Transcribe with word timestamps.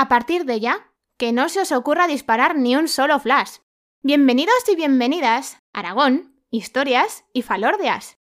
A 0.00 0.06
partir 0.06 0.44
de 0.44 0.60
ya, 0.60 0.92
que 1.16 1.32
no 1.32 1.48
se 1.48 1.60
os 1.60 1.72
ocurra 1.72 2.06
disparar 2.06 2.54
ni 2.54 2.76
un 2.76 2.86
solo 2.86 3.18
flash. 3.18 3.56
Bienvenidos 4.00 4.54
y 4.70 4.76
bienvenidas 4.76 5.58
Aragón, 5.72 6.36
historias 6.52 7.24
y 7.32 7.42
falordias. 7.42 8.16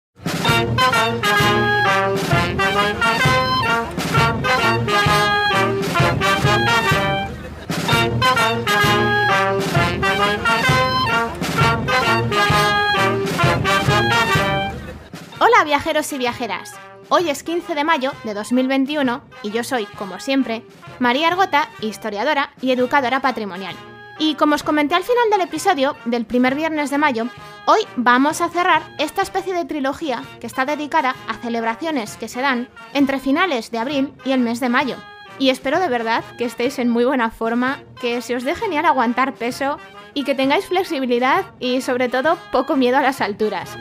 Hola 15.41 15.65
viajeros 15.65 16.13
y 16.13 16.19
viajeras. 16.19 16.73
Hoy 17.11 17.29
es 17.29 17.43
15 17.43 17.75
de 17.75 17.85
mayo 17.85 18.13
de 18.25 18.35
2021 18.35 19.21
y 19.43 19.51
yo 19.51 19.63
soy, 19.63 19.87
como 19.99 20.21
siempre, 20.21 20.65
María 20.99 21.29
Argota, 21.29 21.69
historiadora 21.81 22.51
y 22.61 22.73
educadora 22.73 23.21
patrimonial. 23.21 23.75
Y 24.19 24.37
como 24.37 24.55
os 24.55 24.63
comenté 24.63 24.95
al 24.95 25.03
final 25.03 25.29
del 25.31 25.43
episodio 25.43 25.97
del 26.05 26.25
primer 26.25 26.55
viernes 26.55 26.91
de 26.91 26.99
mayo, 26.99 27.27
hoy 27.67 27.81
vamos 27.97 28.41
a 28.41 28.49
cerrar 28.49 28.83
esta 28.99 29.23
especie 29.23 29.53
de 29.53 29.65
trilogía 29.65 30.23
que 30.41 30.47
está 30.47 30.65
dedicada 30.65 31.15
a 31.29 31.35
celebraciones 31.35 32.17
que 32.17 32.29
se 32.29 32.41
dan 32.41 32.69
entre 32.95 33.19
finales 33.19 33.71
de 33.71 33.79
abril 33.79 34.15
y 34.25 34.33
el 34.33 34.41
mes 34.41 34.61
de 34.61 34.69
mayo. 34.69 34.97
Y 35.39 35.51
espero 35.51 35.81
de 35.81 35.89
verdad 35.89 36.25
que 36.39 36.45
estéis 36.45 36.79
en 36.79 36.89
muy 36.89 37.05
buena 37.05 37.31
forma, 37.31 37.83
que 38.01 38.23
se 38.23 38.37
os 38.37 38.45
dé 38.45 38.55
genial 38.55 38.87
aguantar 38.87 39.35
peso 39.35 39.79
y 40.15 40.23
que 40.23 40.37
tengáis 40.37 40.67
flexibilidad 40.67 41.45
y 41.59 41.81
sobre 41.81 42.09
todo 42.09 42.39
poco 42.53 42.77
miedo 42.77 42.97
a 42.97 43.03
las 43.03 43.21
alturas. 43.21 43.77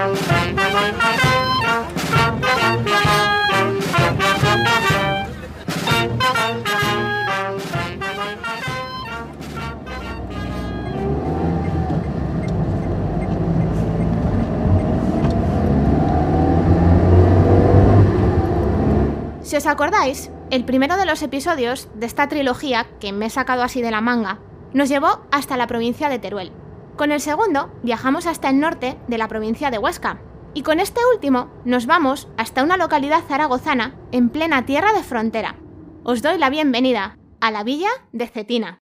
Si 0.00 0.06
os 19.56 19.66
acordáis, 19.66 20.30
el 20.50 20.64
primero 20.64 20.96
de 20.96 21.04
los 21.04 21.22
episodios 21.22 21.88
de 21.94 22.06
esta 22.06 22.28
trilogía, 22.28 22.86
que 23.00 23.12
me 23.12 23.26
he 23.26 23.30
sacado 23.30 23.62
así 23.62 23.82
de 23.82 23.90
la 23.90 24.00
manga, 24.00 24.38
nos 24.72 24.88
llevó 24.88 25.20
hasta 25.30 25.58
la 25.58 25.66
provincia 25.66 26.08
de 26.08 26.18
Teruel. 26.18 26.52
Con 26.96 27.12
el 27.12 27.20
segundo 27.20 27.70
viajamos 27.82 28.26
hasta 28.26 28.50
el 28.50 28.60
norte 28.60 28.98
de 29.08 29.18
la 29.18 29.28
provincia 29.28 29.70
de 29.70 29.78
Huesca. 29.78 30.20
Y 30.52 30.62
con 30.62 30.80
este 30.80 31.00
último 31.14 31.48
nos 31.64 31.86
vamos 31.86 32.28
hasta 32.36 32.62
una 32.62 32.76
localidad 32.76 33.22
zaragozana 33.26 33.94
en 34.12 34.28
plena 34.28 34.66
tierra 34.66 34.92
de 34.92 35.02
frontera. 35.02 35.56
Os 36.02 36.22
doy 36.22 36.38
la 36.38 36.50
bienvenida 36.50 37.16
a 37.40 37.50
la 37.50 37.64
villa 37.64 37.90
de 38.12 38.26
Cetina. 38.26 38.78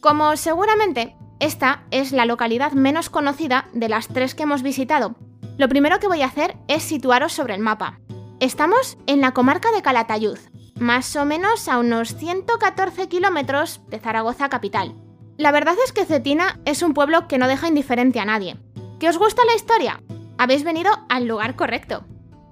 Como 0.00 0.36
seguramente 0.36 1.16
esta 1.40 1.84
es 1.90 2.12
la 2.12 2.26
localidad 2.26 2.72
menos 2.72 3.10
conocida 3.10 3.68
de 3.72 3.88
las 3.88 4.08
tres 4.08 4.34
que 4.34 4.44
hemos 4.44 4.62
visitado, 4.62 5.14
lo 5.56 5.68
primero 5.68 5.98
que 6.00 6.08
voy 6.08 6.22
a 6.22 6.26
hacer 6.26 6.56
es 6.68 6.82
situaros 6.82 7.32
sobre 7.32 7.54
el 7.54 7.60
mapa. 7.60 8.00
Estamos 8.40 8.98
en 9.06 9.20
la 9.20 9.32
comarca 9.32 9.70
de 9.72 9.82
Calatayud, 9.82 10.38
más 10.78 11.14
o 11.16 11.24
menos 11.24 11.68
a 11.68 11.78
unos 11.78 12.16
114 12.16 13.08
kilómetros 13.08 13.80
de 13.88 13.98
Zaragoza 13.98 14.48
capital. 14.48 14.94
La 15.36 15.52
verdad 15.52 15.74
es 15.84 15.92
que 15.92 16.04
Cetina 16.04 16.60
es 16.64 16.82
un 16.82 16.94
pueblo 16.94 17.28
que 17.28 17.38
no 17.38 17.48
deja 17.48 17.68
indiferente 17.68 18.20
a 18.20 18.24
nadie. 18.24 18.56
¿Que 18.98 19.08
os 19.08 19.18
gusta 19.18 19.44
la 19.44 19.54
historia? 19.54 20.02
Habéis 20.38 20.64
venido 20.64 20.90
al 21.08 21.26
lugar 21.26 21.56
correcto. 21.56 22.04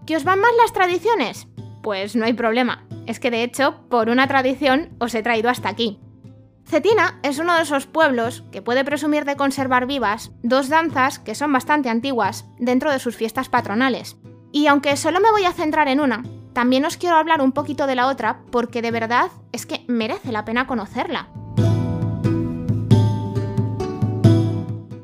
¿Que 0.07 0.17
os 0.17 0.25
van 0.25 0.41
más 0.41 0.53
las 0.61 0.73
tradiciones? 0.73 1.49
Pues 1.83 2.17
no 2.17 2.25
hay 2.25 2.33
problema. 2.33 2.87
Es 3.07 3.19
que 3.19 3.31
de 3.31 3.43
hecho, 3.43 3.89
por 3.89 4.09
una 4.09 4.29
tradición 4.29 4.91
os 4.99 5.15
he 5.15 5.23
traído 5.23 5.51
hasta 5.51 5.69
aquí. 5.69 5.99
Cetina 6.73 7.19
es 7.23 7.39
uno 7.39 7.55
de 7.55 7.65
esos 7.65 7.85
pueblos 7.85 8.45
que 8.51 8.63
puede 8.63 8.83
presumir 8.83 9.27
de 9.27 9.37
conservar 9.37 9.85
vivas 9.85 10.31
dos 10.43 10.71
danzas 10.71 11.19
que 11.19 11.35
son 11.35 11.53
bastante 11.53 11.91
antiguas 11.91 12.47
dentro 12.59 12.91
de 12.91 12.99
sus 12.99 13.15
fiestas 13.15 13.51
patronales. 13.51 14.17
Y 14.53 14.69
aunque 14.69 14.97
solo 14.97 15.21
me 15.21 15.31
voy 15.31 15.45
a 15.45 15.53
centrar 15.53 15.89
en 15.89 16.01
una, 16.01 16.23
también 16.55 16.87
os 16.87 16.97
quiero 16.97 17.17
hablar 17.17 17.43
un 17.43 17.53
poquito 17.53 17.87
de 17.87 17.95
la 17.95 18.07
otra 18.07 18.41
porque 18.51 18.81
de 18.81 18.91
verdad 18.91 19.31
es 19.53 19.67
que 19.67 19.85
merece 19.87 20.33
la 20.33 20.47
pena 20.47 20.67
conocerla. 20.67 21.29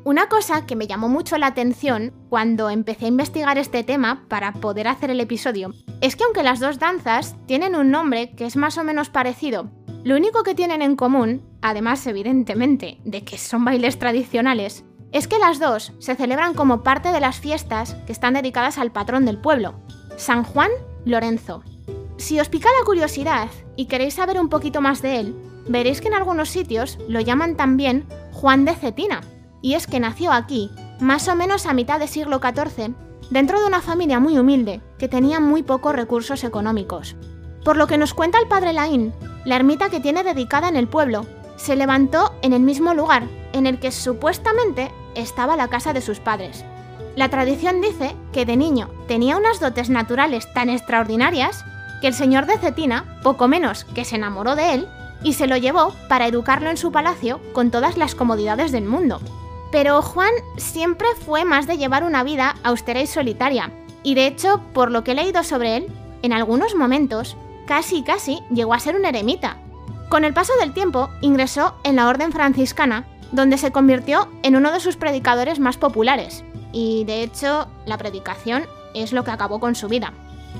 Una 0.03 0.27
cosa 0.27 0.65
que 0.65 0.75
me 0.75 0.87
llamó 0.87 1.07
mucho 1.07 1.37
la 1.37 1.45
atención 1.45 2.13
cuando 2.29 2.71
empecé 2.71 3.05
a 3.05 3.09
investigar 3.09 3.59
este 3.59 3.83
tema 3.83 4.25
para 4.27 4.53
poder 4.53 4.87
hacer 4.87 5.11
el 5.11 5.21
episodio 5.21 5.75
es 6.01 6.15
que 6.15 6.23
aunque 6.23 6.41
las 6.41 6.59
dos 6.59 6.79
danzas 6.79 7.35
tienen 7.45 7.75
un 7.75 7.91
nombre 7.91 8.31
que 8.31 8.47
es 8.47 8.55
más 8.55 8.79
o 8.79 8.83
menos 8.83 9.11
parecido, 9.11 9.69
lo 10.03 10.15
único 10.15 10.43
que 10.43 10.55
tienen 10.55 10.81
en 10.81 10.95
común, 10.95 11.48
además 11.61 12.05
evidentemente 12.07 12.99
de 13.03 13.23
que 13.23 13.37
son 13.37 13.65
bailes 13.65 13.99
tradicionales, 13.99 14.83
es 15.11 15.27
que 15.27 15.39
las 15.39 15.59
dos 15.59 15.93
se 15.99 16.15
celebran 16.15 16.53
como 16.53 16.83
parte 16.83 17.11
de 17.11 17.19
las 17.19 17.39
fiestas 17.39 17.95
que 18.05 18.11
están 18.11 18.35
dedicadas 18.35 18.77
al 18.77 18.91
patrón 18.91 19.25
del 19.25 19.39
pueblo, 19.39 19.75
San 20.17 20.43
Juan 20.43 20.69
Lorenzo. 21.05 21.63
Si 22.17 22.39
os 22.39 22.49
pica 22.49 22.69
la 22.79 22.85
curiosidad 22.85 23.49
y 23.75 23.85
queréis 23.85 24.15
saber 24.15 24.39
un 24.39 24.49
poquito 24.49 24.81
más 24.81 25.01
de 25.01 25.19
él, 25.19 25.35
veréis 25.67 26.01
que 26.01 26.09
en 26.09 26.13
algunos 26.13 26.49
sitios 26.49 26.99
lo 27.07 27.21
llaman 27.21 27.55
también 27.55 28.05
Juan 28.33 28.65
de 28.65 28.75
Cetina, 28.75 29.21
y 29.61 29.73
es 29.73 29.87
que 29.87 29.99
nació 29.99 30.31
aquí, 30.31 30.69
más 30.99 31.27
o 31.27 31.35
menos 31.35 31.65
a 31.65 31.73
mitad 31.73 31.99
del 31.99 32.09
siglo 32.09 32.39
XIV, 32.39 32.93
dentro 33.29 33.59
de 33.59 33.65
una 33.65 33.81
familia 33.81 34.19
muy 34.19 34.37
humilde 34.37 34.81
que 34.97 35.07
tenía 35.07 35.39
muy 35.39 35.63
pocos 35.63 35.95
recursos 35.95 36.43
económicos. 36.43 37.15
Por 37.63 37.77
lo 37.77 37.87
que 37.87 37.97
nos 37.97 38.13
cuenta 38.13 38.39
el 38.39 38.47
padre 38.47 38.73
Laín, 38.73 39.13
la 39.45 39.55
ermita 39.55 39.89
que 39.89 39.99
tiene 39.99 40.23
dedicada 40.23 40.69
en 40.69 40.75
el 40.75 40.87
pueblo 40.87 41.25
se 41.59 41.75
levantó 41.75 42.33
en 42.41 42.53
el 42.53 42.61
mismo 42.61 42.93
lugar 42.93 43.27
en 43.53 43.67
el 43.67 43.79
que 43.79 43.91
supuestamente 43.91 44.91
estaba 45.15 45.55
la 45.55 45.67
casa 45.67 45.93
de 45.93 46.01
sus 46.01 46.19
padres. 46.19 46.63
La 47.15 47.29
tradición 47.29 47.81
dice 47.81 48.15
que 48.31 48.45
de 48.45 48.55
niño 48.55 48.89
tenía 49.07 49.37
unas 49.37 49.59
dotes 49.59 49.89
naturales 49.89 50.51
tan 50.53 50.69
extraordinarias 50.69 51.65
que 52.01 52.07
el 52.07 52.13
señor 52.13 52.45
de 52.45 52.57
Cetina, 52.57 53.19
poco 53.23 53.47
menos 53.47 53.83
que 53.83 54.05
se 54.05 54.15
enamoró 54.15 54.55
de 54.55 54.73
él, 54.73 54.87
y 55.21 55.33
se 55.33 55.47
lo 55.47 55.57
llevó 55.57 55.93
para 56.07 56.27
educarlo 56.27 56.69
en 56.69 56.77
su 56.77 56.93
palacio 56.93 57.41
con 57.51 57.71
todas 57.71 57.97
las 57.97 58.15
comodidades 58.15 58.71
del 58.71 58.85
mundo. 58.85 59.19
Pero 59.71 60.01
Juan 60.01 60.31
siempre 60.55 61.07
fue 61.25 61.43
más 61.43 61.67
de 61.67 61.77
llevar 61.77 62.05
una 62.05 62.23
vida 62.23 62.55
austera 62.63 63.01
y 63.01 63.07
solitaria, 63.07 63.71
y 64.01 64.15
de 64.15 64.27
hecho, 64.27 64.61
por 64.73 64.91
lo 64.91 65.03
que 65.03 65.11
he 65.11 65.15
leído 65.15 65.43
sobre 65.43 65.75
él, 65.75 65.87
en 66.21 66.31
algunos 66.31 66.73
momentos 66.73 67.35
casi 67.67 68.01
casi 68.01 68.39
llegó 68.49 68.73
a 68.73 68.79
ser 68.79 68.95
un 68.95 69.05
eremita. 69.05 69.57
Con 70.09 70.25
el 70.25 70.33
paso 70.33 70.53
del 70.59 70.73
tiempo 70.73 71.09
ingresó 71.21 71.75
en 71.83 71.95
la 71.95 72.07
orden 72.07 72.31
franciscana, 72.31 73.05
donde 73.31 73.59
se 73.59 73.71
convirtió 73.71 74.27
en 74.41 74.55
uno 74.55 74.71
de 74.71 74.79
sus 74.79 74.97
predicadores 74.97 75.59
más 75.59 75.77
populares, 75.77 76.43
y 76.71 77.03
de 77.05 77.21
hecho 77.21 77.67
la 77.85 77.97
predicación 77.99 78.65
es 78.95 79.13
lo 79.13 79.23
que 79.23 79.31
acabó 79.31 79.59
con 79.59 79.75
su 79.75 79.87
vida. 79.87 80.13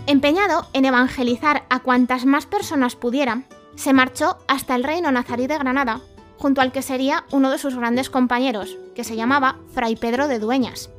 Empeñado 0.06 0.68
en 0.74 0.86
evangelizar 0.86 1.64
a 1.70 1.80
cuantas 1.80 2.26
más 2.26 2.46
personas 2.46 2.96
pudiera, 2.96 3.42
se 3.76 3.92
marchó 3.92 4.38
hasta 4.48 4.76
el 4.76 4.84
reino 4.84 5.12
nazarí 5.12 5.48
de 5.48 5.58
Granada, 5.58 6.00
junto 6.38 6.62
al 6.62 6.72
que 6.72 6.84
sería 6.84 7.26
uno 7.32 7.50
de 7.50 7.58
sus 7.58 7.76
grandes 7.76 8.12
compañeros, 8.12 8.78
que 8.96 9.04
se 9.04 9.16
llamaba 9.16 9.58
Fray 9.74 9.96
Pedro 9.96 10.28
de 10.28 10.38
Dueñas. 10.38 10.92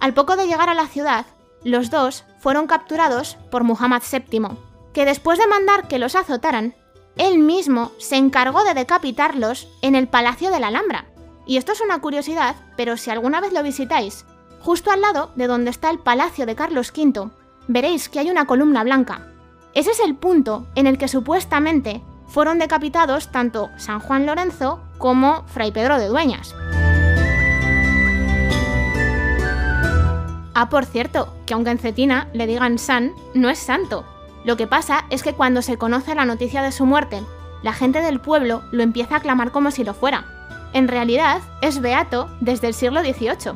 Al 0.00 0.12
poco 0.12 0.36
de 0.36 0.46
llegar 0.46 0.68
a 0.68 0.74
la 0.74 0.88
ciudad, 0.88 1.24
los 1.64 1.90
dos 1.90 2.24
fueron 2.38 2.66
capturados 2.66 3.38
por 3.50 3.64
Muhammad 3.64 4.02
VII, 4.10 4.48
que 4.92 5.06
después 5.06 5.38
de 5.38 5.46
mandar 5.46 5.88
que 5.88 5.98
los 5.98 6.14
azotaran, 6.14 6.74
él 7.16 7.38
mismo 7.38 7.92
se 7.98 8.16
encargó 8.16 8.64
de 8.64 8.74
decapitarlos 8.74 9.68
en 9.82 9.94
el 9.94 10.08
Palacio 10.08 10.50
de 10.50 10.60
la 10.60 10.68
Alhambra. 10.68 11.06
Y 11.46 11.58
esto 11.58 11.72
es 11.72 11.80
una 11.80 12.00
curiosidad, 12.00 12.56
pero 12.76 12.96
si 12.96 13.10
alguna 13.10 13.40
vez 13.40 13.52
lo 13.52 13.62
visitáis, 13.62 14.24
justo 14.60 14.90
al 14.90 15.00
lado 15.00 15.30
de 15.36 15.46
donde 15.46 15.70
está 15.70 15.90
el 15.90 15.98
Palacio 15.98 16.46
de 16.46 16.56
Carlos 16.56 16.92
V, 16.96 17.30
veréis 17.68 18.08
que 18.08 18.18
hay 18.18 18.30
una 18.30 18.46
columna 18.46 18.82
blanca. 18.82 19.28
Ese 19.74 19.90
es 19.90 20.00
el 20.00 20.16
punto 20.16 20.66
en 20.74 20.86
el 20.86 20.98
que 20.98 21.08
supuestamente 21.08 22.02
fueron 22.26 22.58
decapitados 22.58 23.30
tanto 23.30 23.70
San 23.76 24.00
Juan 24.00 24.26
Lorenzo 24.26 24.80
como 24.98 25.44
Fray 25.46 25.70
Pedro 25.70 25.98
de 25.98 26.08
Dueñas. 26.08 26.54
Ah, 30.56 30.68
por 30.70 30.84
cierto, 30.84 31.34
que 31.46 31.54
aunque 31.54 31.70
en 31.70 31.78
Cetina 31.78 32.28
le 32.32 32.46
digan 32.46 32.78
San, 32.78 33.12
no 33.34 33.50
es 33.50 33.58
santo, 33.58 34.04
lo 34.44 34.58
que 34.58 34.66
pasa 34.66 35.06
es 35.08 35.22
que 35.22 35.32
cuando 35.32 35.62
se 35.62 35.78
conoce 35.78 36.14
la 36.14 36.26
noticia 36.26 36.62
de 36.62 36.70
su 36.70 36.84
muerte, 36.84 37.22
la 37.62 37.72
gente 37.72 38.02
del 38.02 38.20
pueblo 38.20 38.62
lo 38.72 38.82
empieza 38.82 39.14
a 39.14 39.18
aclamar 39.18 39.52
como 39.52 39.70
si 39.70 39.84
lo 39.84 39.94
fuera. 39.94 40.26
En 40.74 40.86
realidad, 40.86 41.40
es 41.62 41.80
beato 41.80 42.28
desde 42.40 42.68
el 42.68 42.74
siglo 42.74 43.00
XVIII. 43.00 43.52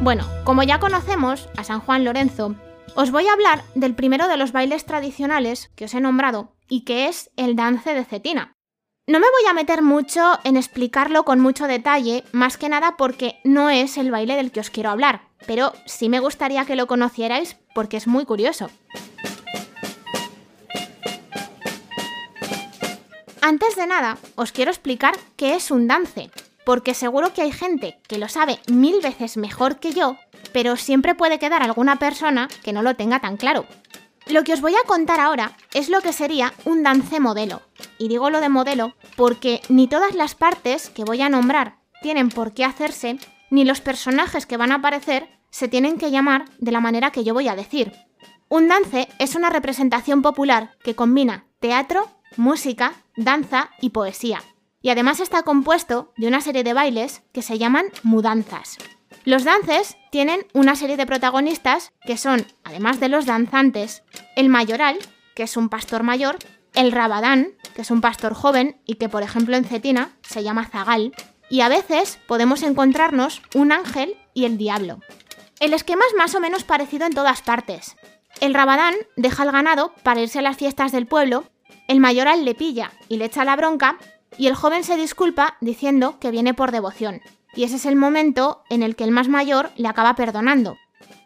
Bueno, 0.00 0.26
como 0.44 0.62
ya 0.62 0.78
conocemos 0.78 1.48
a 1.56 1.64
San 1.64 1.80
Juan 1.80 2.04
Lorenzo, 2.04 2.54
Os 2.94 3.12
voy 3.12 3.28
a 3.28 3.32
hablar 3.32 3.62
del 3.76 3.94
primero 3.94 4.26
de 4.26 4.36
los 4.36 4.50
bailes 4.50 4.84
tradicionales 4.84 5.70
que 5.76 5.84
os 5.84 5.94
he 5.94 6.00
nombrado 6.00 6.52
y 6.68 6.84
que 6.84 7.06
es 7.06 7.30
el 7.36 7.54
dance 7.54 7.94
de 7.94 8.04
cetina. 8.04 8.57
No 9.08 9.20
me 9.20 9.26
voy 9.30 9.48
a 9.48 9.54
meter 9.54 9.80
mucho 9.80 10.38
en 10.44 10.58
explicarlo 10.58 11.24
con 11.24 11.40
mucho 11.40 11.66
detalle, 11.66 12.24
más 12.32 12.58
que 12.58 12.68
nada 12.68 12.98
porque 12.98 13.40
no 13.42 13.70
es 13.70 13.96
el 13.96 14.10
baile 14.10 14.36
del 14.36 14.52
que 14.52 14.60
os 14.60 14.68
quiero 14.68 14.90
hablar, 14.90 15.22
pero 15.46 15.72
sí 15.86 16.10
me 16.10 16.20
gustaría 16.20 16.66
que 16.66 16.76
lo 16.76 16.86
conocierais 16.86 17.56
porque 17.74 17.96
es 17.96 18.06
muy 18.06 18.26
curioso. 18.26 18.68
Antes 23.40 23.76
de 23.76 23.86
nada, 23.86 24.18
os 24.34 24.52
quiero 24.52 24.70
explicar 24.70 25.14
qué 25.36 25.54
es 25.54 25.70
un 25.70 25.88
dance, 25.88 26.30
porque 26.66 26.92
seguro 26.92 27.32
que 27.32 27.40
hay 27.40 27.52
gente 27.52 27.98
que 28.08 28.18
lo 28.18 28.28
sabe 28.28 28.60
mil 28.70 29.00
veces 29.00 29.38
mejor 29.38 29.78
que 29.78 29.92
yo, 29.92 30.18
pero 30.52 30.76
siempre 30.76 31.14
puede 31.14 31.38
quedar 31.38 31.62
alguna 31.62 31.96
persona 31.96 32.48
que 32.62 32.74
no 32.74 32.82
lo 32.82 32.94
tenga 32.94 33.20
tan 33.20 33.38
claro. 33.38 33.64
Lo 34.30 34.44
que 34.44 34.52
os 34.52 34.60
voy 34.60 34.74
a 34.74 34.86
contar 34.86 35.20
ahora 35.20 35.56
es 35.72 35.88
lo 35.88 36.02
que 36.02 36.12
sería 36.12 36.52
un 36.66 36.82
dance 36.82 37.18
modelo. 37.18 37.62
Y 37.98 38.08
digo 38.08 38.28
lo 38.28 38.40
de 38.40 38.50
modelo 38.50 38.94
porque 39.16 39.62
ni 39.70 39.88
todas 39.88 40.14
las 40.14 40.34
partes 40.34 40.90
que 40.90 41.04
voy 41.04 41.22
a 41.22 41.30
nombrar 41.30 41.78
tienen 42.02 42.28
por 42.28 42.52
qué 42.52 42.64
hacerse, 42.64 43.18
ni 43.50 43.64
los 43.64 43.80
personajes 43.80 44.44
que 44.44 44.58
van 44.58 44.70
a 44.70 44.76
aparecer 44.76 45.28
se 45.50 45.66
tienen 45.66 45.96
que 45.96 46.10
llamar 46.10 46.44
de 46.58 46.72
la 46.72 46.80
manera 46.80 47.10
que 47.10 47.24
yo 47.24 47.32
voy 47.32 47.48
a 47.48 47.56
decir. 47.56 47.92
Un 48.50 48.68
dance 48.68 49.08
es 49.18 49.34
una 49.34 49.48
representación 49.48 50.20
popular 50.20 50.76
que 50.84 50.94
combina 50.94 51.46
teatro, 51.58 52.08
música, 52.36 52.92
danza 53.16 53.70
y 53.80 53.90
poesía. 53.90 54.42
Y 54.82 54.90
además 54.90 55.20
está 55.20 55.42
compuesto 55.42 56.12
de 56.18 56.28
una 56.28 56.42
serie 56.42 56.64
de 56.64 56.74
bailes 56.74 57.22
que 57.32 57.42
se 57.42 57.58
llaman 57.58 57.86
mudanzas. 58.02 58.76
Los 59.24 59.44
dances 59.44 59.96
tienen 60.10 60.46
una 60.54 60.74
serie 60.74 60.96
de 60.96 61.06
protagonistas 61.06 61.92
que 62.06 62.16
son, 62.16 62.46
además 62.64 63.00
de 63.00 63.08
los 63.08 63.26
danzantes, 63.26 64.02
el 64.36 64.48
mayoral, 64.48 64.98
que 65.34 65.42
es 65.42 65.56
un 65.56 65.68
pastor 65.68 66.02
mayor, 66.02 66.38
el 66.74 66.92
rabadán, 66.92 67.52
que 67.74 67.82
es 67.82 67.90
un 67.90 68.00
pastor 68.00 68.34
joven 68.34 68.80
y 68.86 68.94
que 68.94 69.08
por 69.08 69.22
ejemplo 69.22 69.56
en 69.56 69.64
Cetina 69.64 70.16
se 70.22 70.42
llama 70.42 70.66
zagal, 70.66 71.12
y 71.50 71.60
a 71.60 71.68
veces 71.68 72.18
podemos 72.26 72.62
encontrarnos 72.62 73.42
un 73.54 73.72
ángel 73.72 74.16
y 74.34 74.44
el 74.44 74.58
diablo. 74.58 75.00
El 75.60 75.72
esquema 75.72 76.02
es 76.08 76.16
más 76.16 76.34
o 76.34 76.40
menos 76.40 76.64
parecido 76.64 77.06
en 77.06 77.14
todas 77.14 77.42
partes. 77.42 77.96
El 78.40 78.54
rabadán 78.54 78.94
deja 79.16 79.42
el 79.42 79.52
ganado 79.52 79.92
para 80.02 80.20
irse 80.20 80.38
a 80.38 80.42
las 80.42 80.56
fiestas 80.56 80.92
del 80.92 81.06
pueblo, 81.06 81.44
el 81.88 82.00
mayoral 82.00 82.44
le 82.44 82.54
pilla 82.54 82.92
y 83.08 83.16
le 83.16 83.24
echa 83.24 83.44
la 83.44 83.56
bronca, 83.56 83.98
y 84.36 84.46
el 84.46 84.54
joven 84.54 84.84
se 84.84 84.96
disculpa 84.96 85.56
diciendo 85.60 86.18
que 86.20 86.30
viene 86.30 86.54
por 86.54 86.70
devoción 86.70 87.20
y 87.58 87.64
ese 87.64 87.74
es 87.74 87.86
el 87.86 87.96
momento 87.96 88.62
en 88.70 88.84
el 88.84 88.94
que 88.94 89.02
el 89.02 89.10
más 89.10 89.26
mayor 89.26 89.72
le 89.74 89.88
acaba 89.88 90.14
perdonando. 90.14 90.78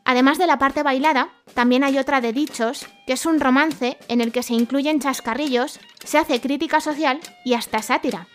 Además 0.06 0.38
de 0.38 0.46
la 0.46 0.58
parte 0.58 0.82
bailada, 0.82 1.28
también 1.52 1.84
hay 1.84 1.98
otra 1.98 2.22
de 2.22 2.32
dichos, 2.32 2.86
que 3.06 3.12
es 3.12 3.26
un 3.26 3.38
romance 3.38 3.98
en 4.08 4.22
el 4.22 4.32
que 4.32 4.42
se 4.42 4.54
incluyen 4.54 4.98
chascarrillos, 4.98 5.78
se 6.02 6.16
hace 6.16 6.40
crítica 6.40 6.80
social 6.80 7.20
y 7.44 7.52
hasta 7.52 7.82
sátira. 7.82 8.28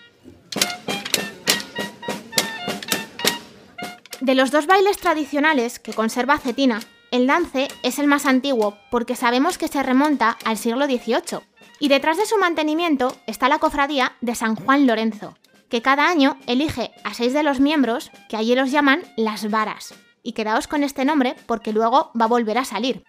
De 4.21 4.35
los 4.35 4.51
dos 4.51 4.67
bailes 4.67 4.97
tradicionales 4.97 5.79
que 5.79 5.93
conserva 5.93 6.37
Cetina, 6.37 6.81
el 7.09 7.25
dance 7.25 7.67
es 7.81 7.97
el 7.97 8.05
más 8.05 8.27
antiguo 8.27 8.77
porque 8.91 9.15
sabemos 9.15 9.57
que 9.57 9.69
se 9.69 9.81
remonta 9.81 10.37
al 10.45 10.57
siglo 10.59 10.85
XVIII, 10.85 11.39
y 11.79 11.87
detrás 11.87 12.17
de 12.17 12.27
su 12.27 12.37
mantenimiento 12.37 13.17
está 13.25 13.49
la 13.49 13.57
cofradía 13.57 14.13
de 14.21 14.35
San 14.35 14.55
Juan 14.55 14.85
Lorenzo, 14.85 15.35
que 15.69 15.81
cada 15.81 16.07
año 16.07 16.37
elige 16.47 16.91
a 17.03 17.13
seis 17.13 17.33
de 17.33 17.43
los 17.43 17.59
miembros, 17.59 18.11
que 18.29 18.37
allí 18.37 18.55
los 18.55 18.71
llaman 18.71 19.03
las 19.15 19.49
varas. 19.49 19.93
Y 20.23 20.33
quedaos 20.33 20.67
con 20.67 20.83
este 20.83 21.05
nombre 21.05 21.35
porque 21.45 21.73
luego 21.73 22.11
va 22.19 22.25
a 22.25 22.29
volver 22.29 22.57
a 22.57 22.65
salir. 22.65 23.03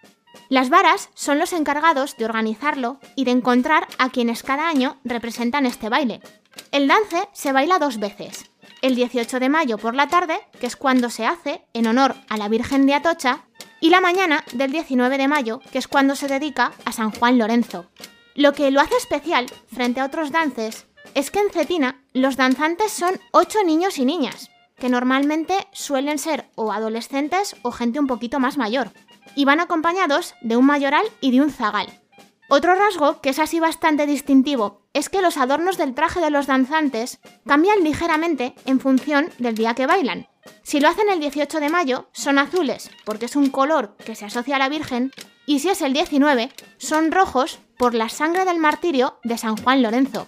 Las 0.49 0.71
varas 0.71 1.11
son 1.15 1.39
los 1.39 1.53
encargados 1.53 2.17
de 2.17 2.25
organizarlo 2.25 3.01
y 3.17 3.25
de 3.25 3.33
encontrar 3.33 3.87
a 3.99 4.11
quienes 4.11 4.43
cada 4.43 4.69
año 4.69 4.99
representan 5.05 5.67
este 5.67 5.89
baile. 5.89 6.21
El 6.73 6.89
dance 6.89 7.29
se 7.33 7.53
baila 7.53 7.79
dos 7.79 7.99
veces. 7.99 8.51
El 8.81 8.95
18 8.95 9.41
de 9.41 9.49
mayo 9.49 9.79
por 9.79 9.95
la 9.95 10.09
tarde, 10.09 10.39
que 10.61 10.67
es 10.67 10.77
cuando 10.77 11.11
se 11.11 11.27
hace 11.27 11.65
en 11.73 11.87
honor 11.87 12.15
a 12.29 12.37
la 12.37 12.49
Virgen 12.49 12.87
de 12.87 12.95
Atocha, 12.95 13.45
y 13.81 13.91
la 13.91 14.01
mañana 14.01 14.45
del 14.53 14.73
19 14.73 15.19
de 15.19 15.29
mayo, 15.29 15.61
que 15.73 15.79
es 15.79 15.89
cuando 15.89 16.17
se 16.17 16.29
dedica 16.29 16.73
a 16.85 16.93
San 16.93 17.11
Juan 17.11 17.39
Lorenzo. 17.39 17.87
Lo 18.35 18.53
que 18.53 18.71
lo 18.71 18.81
hace 18.81 18.97
especial 18.97 19.47
frente 19.67 20.01
a 20.01 20.05
otros 20.05 20.31
dances 20.31 20.87
es 21.15 21.31
que 21.31 21.41
en 21.41 21.51
Cetina 21.51 22.03
los 22.13 22.37
danzantes 22.37 22.93
son 22.93 23.21
ocho 23.33 23.63
niños 23.65 23.99
y 23.99 24.05
niñas, 24.05 24.51
que 24.77 24.89
normalmente 24.89 25.67
suelen 25.73 26.19
ser 26.19 26.51
o 26.55 26.73
adolescentes 26.73 27.57
o 27.63 27.73
gente 27.73 28.01
un 28.01 28.07
poquito 28.07 28.41
más 28.41 28.57
mayor, 28.57 28.91
y 29.35 29.45
van 29.45 29.61
acompañados 29.61 30.35
de 30.41 30.57
un 30.57 30.67
mayoral 30.67 31.05
y 31.21 31.31
de 31.31 31.41
un 31.41 31.51
zagal. 31.51 31.87
Otro 32.51 32.75
rasgo 32.75 33.21
que 33.21 33.31
es 33.31 33.39
así 33.39 33.61
bastante 33.61 34.07
distintivo 34.07 34.81
es 34.95 35.11
que 35.11 35.21
los 35.21 35.37
adornos 35.37 35.77
del 35.77 35.95
traje 35.95 36.21
de 36.21 36.31
los 36.31 36.47
danzantes 36.47 37.21
cambian 37.47 37.85
ligeramente 37.85 38.55
en 38.65 38.81
función 38.81 39.31
del 39.39 39.55
día 39.55 39.75
que 39.75 39.87
bailan. 39.87 40.27
Si 40.63 40.81
lo 40.81 40.89
hacen 40.89 41.11
el 41.11 41.21
18 41.21 41.61
de 41.61 41.69
mayo, 41.69 42.09
son 42.13 42.39
azules, 42.39 42.91
porque 43.05 43.27
es 43.27 43.37
un 43.37 43.51
color 43.51 43.97
que 43.97 44.15
se 44.15 44.25
asocia 44.25 44.57
a 44.57 44.59
la 44.59 44.71
Virgen, 44.71 45.13
y 45.45 45.59
si 45.59 45.69
es 45.69 45.83
el 45.83 45.93
19, 45.93 46.51
son 46.79 47.13
rojos 47.13 47.59
por 47.77 47.95
la 47.95 48.09
sangre 48.09 48.47
del 48.47 48.59
martirio 48.59 49.19
de 49.25 49.37
San 49.37 49.57
Juan 49.57 49.83
Lorenzo. 49.83 50.27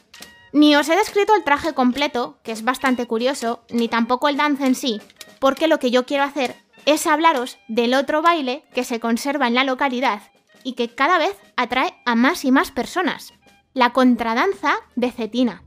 Ni 0.52 0.74
os 0.74 0.88
he 0.88 0.96
descrito 0.96 1.34
el 1.36 1.44
traje 1.44 1.74
completo, 1.74 2.38
que 2.42 2.50
es 2.50 2.64
bastante 2.64 3.06
curioso, 3.06 3.62
ni 3.70 3.88
tampoco 3.88 4.28
el 4.28 4.36
dance 4.36 4.66
en 4.66 4.74
sí, 4.74 5.00
porque 5.38 5.68
lo 5.68 5.78
que 5.78 5.92
yo 5.92 6.06
quiero 6.06 6.24
hacer 6.24 6.56
es 6.86 7.06
hablaros 7.06 7.58
del 7.68 7.94
otro 7.94 8.20
baile 8.20 8.64
que 8.74 8.82
se 8.82 8.98
conserva 8.98 9.46
en 9.46 9.54
la 9.54 9.64
localidad 9.64 10.22
y 10.64 10.72
que 10.72 10.92
cada 10.92 11.18
vez 11.18 11.36
atrae 11.56 11.94
a 12.04 12.16
más 12.16 12.44
y 12.44 12.50
más 12.50 12.72
personas, 12.72 13.32
la 13.74 13.92
contradanza 13.92 14.74
de 14.96 15.12
Cetina. 15.12 15.62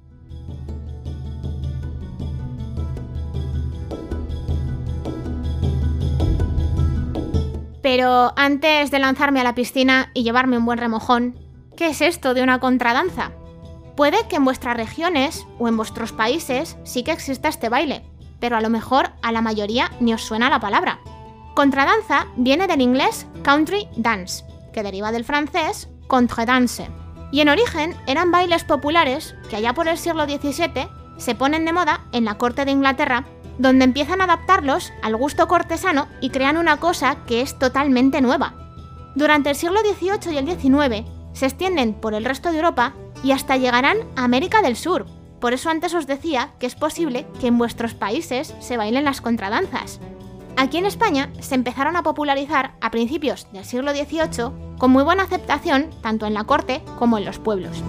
Pero 7.81 8.33
antes 8.37 8.91
de 8.91 8.99
lanzarme 8.99 9.41
a 9.41 9.43
la 9.43 9.55
piscina 9.55 10.11
y 10.13 10.23
llevarme 10.23 10.57
un 10.57 10.65
buen 10.65 10.79
remojón, 10.79 11.37
¿qué 11.75 11.87
es 11.87 12.01
esto 12.01 12.33
de 12.33 12.41
una 12.41 12.59
contradanza? 12.59 13.31
Puede 13.95 14.27
que 14.27 14.37
en 14.37 14.45
vuestras 14.45 14.75
regiones 14.75 15.45
o 15.59 15.67
en 15.67 15.77
vuestros 15.77 16.11
países 16.11 16.77
sí 16.83 17.03
que 17.03 17.11
exista 17.11 17.47
este 17.47 17.69
baile, 17.69 18.03
pero 18.39 18.57
a 18.57 18.61
lo 18.61 18.69
mejor 18.69 19.11
a 19.21 19.31
la 19.31 19.41
mayoría 19.41 19.91
ni 19.99 20.13
os 20.13 20.23
suena 20.23 20.49
la 20.49 20.59
palabra. 20.59 20.99
Contradanza 21.53 22.25
viene 22.35 22.65
del 22.65 22.81
inglés 22.81 23.27
country 23.43 23.87
dance, 23.95 24.43
que 24.73 24.81
deriva 24.81 25.11
del 25.11 25.25
francés 25.25 25.87
contredanse. 26.07 26.89
Y 27.31 27.41
en 27.41 27.49
origen 27.49 27.95
eran 28.07 28.31
bailes 28.31 28.63
populares 28.63 29.35
que 29.49 29.57
allá 29.57 29.73
por 29.73 29.87
el 29.87 29.97
siglo 29.97 30.25
XVII 30.25 30.87
se 31.17 31.35
ponen 31.35 31.65
de 31.65 31.73
moda 31.73 32.01
en 32.11 32.25
la 32.25 32.37
corte 32.37 32.65
de 32.65 32.71
Inglaterra, 32.71 33.25
donde 33.59 33.85
empiezan 33.85 34.21
a 34.21 34.23
adaptarlos 34.23 34.91
al 35.03 35.15
gusto 35.15 35.47
cortesano 35.47 36.07
y 36.19 36.31
crean 36.31 36.57
una 36.57 36.77
cosa 36.77 37.17
que 37.27 37.41
es 37.41 37.57
totalmente 37.59 38.21
nueva. 38.21 38.55
Durante 39.15 39.51
el 39.51 39.55
siglo 39.55 39.79
XVIII 39.81 40.33
y 40.33 40.37
el 40.37 40.47
XIX 40.47 41.07
se 41.33 41.45
extienden 41.45 41.93
por 41.93 42.15
el 42.15 42.25
resto 42.25 42.51
de 42.51 42.57
Europa 42.57 42.93
y 43.23 43.31
hasta 43.31 43.57
llegarán 43.57 43.97
a 44.15 44.25
América 44.25 44.61
del 44.61 44.75
Sur. 44.75 45.05
Por 45.39 45.53
eso 45.53 45.69
antes 45.69 45.93
os 45.93 46.07
decía 46.07 46.51
que 46.59 46.67
es 46.67 46.75
posible 46.75 47.25
que 47.39 47.47
en 47.47 47.57
vuestros 47.57 47.93
países 47.93 48.53
se 48.59 48.77
bailen 48.77 49.05
las 49.05 49.21
contradanzas. 49.21 49.99
Aquí 50.55 50.77
en 50.77 50.85
España 50.85 51.29
se 51.39 51.55
empezaron 51.55 51.95
a 51.95 52.03
popularizar 52.03 52.75
a 52.79 52.91
principios 52.91 53.51
del 53.51 53.65
siglo 53.65 53.91
XVIII 53.91 54.77
con 54.77 54.91
muy 54.91 55.03
buena 55.03 55.23
aceptación 55.23 55.89
tanto 56.01 56.25
en 56.27 56.33
la 56.33 56.43
corte 56.43 56.83
como 56.99 57.17
en 57.17 57.25
los 57.25 57.39
pueblos. 57.39 57.83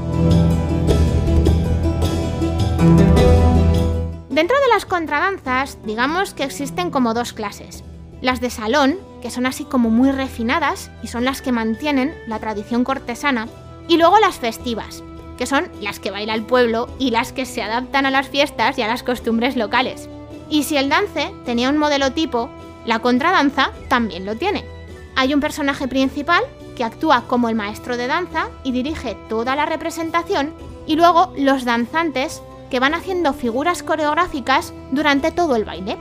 Dentro 4.31 4.57
de 4.59 4.69
las 4.69 4.85
contradanzas, 4.87 5.79
digamos 5.85 6.35
que 6.35 6.43
existen 6.43 6.91
como 6.91 7.15
dos 7.15 7.33
clases. 7.33 7.85
Las 8.21 8.41
de 8.41 8.51
salón, 8.51 8.99
que 9.23 9.31
son 9.31 9.47
así 9.47 9.65
como 9.65 9.91
muy 9.91 10.11
refinadas 10.11 10.91
y 11.03 11.07
son 11.07 11.25
las 11.25 11.43
que 11.43 11.53
mantienen 11.53 12.15
la 12.27 12.41
tradición 12.41 12.83
cortesana, 12.83 13.47
y 13.87 13.97
luego 13.97 14.19
las 14.19 14.37
festivas, 14.37 15.05
que 15.37 15.47
son 15.47 15.71
las 15.81 16.01
que 16.01 16.11
baila 16.11 16.35
el 16.35 16.45
pueblo 16.45 16.89
y 16.99 17.11
las 17.11 17.33
que 17.33 17.47
se 17.47 17.63
adaptan 17.63 18.07
a 18.07 18.11
las 18.11 18.29
fiestas 18.29 18.79
y 18.79 18.83
a 18.83 18.89
las 18.89 19.03
costumbres 19.03 19.57
locales. 19.57 20.09
Y 20.49 20.65
si 20.65 20.77
el 20.77 20.89
dance 20.89 21.33
tenía 21.45 21.71
un 21.71 21.79
modelo 21.79 22.13
tipo, 22.13 22.51
la 22.85 23.01
contradanza 23.01 23.71
también 23.89 24.27
lo 24.27 24.37
tiene. 24.37 24.65
Hay 25.17 25.33
un 25.33 25.41
personaje 25.41 25.89
principal 25.89 26.43
que 26.77 26.85
actúa 26.85 27.25
como 27.27 27.49
el 27.49 27.55
maestro 27.55 27.97
de 27.97 28.07
danza 28.07 28.49
y 28.63 28.73
dirige 28.73 29.17
toda 29.29 29.57
la 29.57 29.67
representación, 29.67 30.53
y 30.87 30.97
luego 30.97 31.33
los 31.37 31.65
danzantes 31.65 32.43
que 32.71 32.81
van 32.81 32.95
haciendo 32.95 33.33
figuras 33.33 33.83
coreográficas 33.83 34.75
durante 34.91 35.31
todo 35.31 35.57
el 35.57 35.65
baile. 35.65 35.97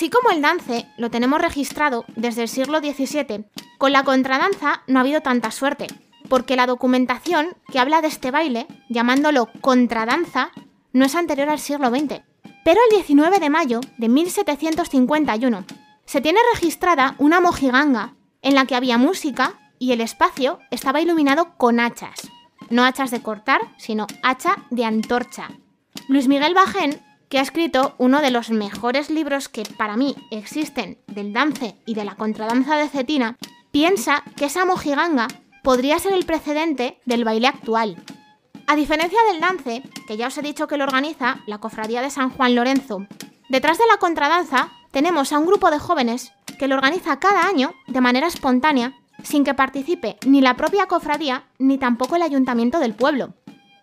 Así 0.00 0.08
como 0.08 0.30
el 0.30 0.40
dance 0.40 0.86
lo 0.96 1.10
tenemos 1.10 1.42
registrado 1.42 2.06
desde 2.16 2.40
el 2.40 2.48
siglo 2.48 2.78
XVII, 2.78 3.44
con 3.76 3.92
la 3.92 4.02
contradanza 4.02 4.80
no 4.86 4.98
ha 4.98 5.02
habido 5.02 5.20
tanta 5.20 5.50
suerte. 5.50 5.88
porque 6.30 6.56
la 6.56 6.66
documentación 6.66 7.48
que 7.70 7.78
habla 7.78 8.00
de 8.00 8.08
este 8.08 8.30
baile, 8.30 8.66
llamándolo 8.88 9.50
contradanza, 9.60 10.52
no 10.94 11.04
es 11.04 11.14
anterior 11.14 11.50
al 11.50 11.58
siglo 11.58 11.90
XX. 11.90 12.22
Pero 12.64 12.80
el 12.88 12.96
19 12.96 13.40
de 13.40 13.50
mayo 13.50 13.80
de 13.98 14.08
1751 14.08 15.64
se 16.06 16.20
tiene 16.22 16.40
registrada 16.54 17.14
una 17.18 17.40
mojiganga 17.40 18.14
en 18.40 18.54
la 18.54 18.64
que 18.64 18.76
había 18.76 18.96
música 18.96 19.58
y 19.78 19.92
el 19.92 20.00
espacio 20.00 20.60
estaba 20.70 21.02
iluminado 21.02 21.58
con 21.58 21.78
hachas. 21.78 22.30
No 22.70 22.84
hachas 22.84 23.10
de 23.10 23.20
cortar, 23.20 23.60
sino 23.76 24.06
hacha 24.22 24.64
de 24.70 24.86
antorcha. 24.86 25.50
Luis 26.08 26.26
Miguel 26.26 26.54
Bajén, 26.54 27.02
que 27.30 27.38
ha 27.38 27.42
escrito 27.42 27.94
uno 27.96 28.20
de 28.20 28.32
los 28.32 28.50
mejores 28.50 29.08
libros 29.08 29.48
que 29.48 29.62
para 29.62 29.96
mí 29.96 30.16
existen 30.30 30.98
del 31.06 31.32
dance 31.32 31.76
y 31.86 31.94
de 31.94 32.04
la 32.04 32.16
contradanza 32.16 32.76
de 32.76 32.88
cetina, 32.88 33.38
piensa 33.70 34.24
que 34.36 34.46
esa 34.46 34.64
mojiganga 34.64 35.28
podría 35.62 35.98
ser 36.00 36.12
el 36.12 36.26
precedente 36.26 37.00
del 37.06 37.24
baile 37.24 37.46
actual. 37.46 37.96
A 38.66 38.74
diferencia 38.74 39.20
del 39.30 39.40
dance, 39.40 39.82
que 40.08 40.16
ya 40.16 40.26
os 40.26 40.38
he 40.38 40.42
dicho 40.42 40.66
que 40.66 40.76
lo 40.76 40.84
organiza 40.84 41.40
la 41.46 41.58
Cofradía 41.58 42.02
de 42.02 42.10
San 42.10 42.30
Juan 42.30 42.56
Lorenzo, 42.56 43.06
detrás 43.48 43.78
de 43.78 43.86
la 43.86 43.98
contradanza 43.98 44.72
tenemos 44.90 45.32
a 45.32 45.38
un 45.38 45.46
grupo 45.46 45.70
de 45.70 45.78
jóvenes 45.78 46.32
que 46.58 46.66
lo 46.66 46.74
organiza 46.74 47.20
cada 47.20 47.46
año 47.46 47.74
de 47.86 48.00
manera 48.00 48.26
espontánea, 48.26 48.94
sin 49.22 49.44
que 49.44 49.54
participe 49.54 50.18
ni 50.26 50.40
la 50.40 50.56
propia 50.56 50.86
cofradía 50.86 51.44
ni 51.58 51.78
tampoco 51.78 52.16
el 52.16 52.22
ayuntamiento 52.22 52.80
del 52.80 52.94
pueblo. 52.94 53.34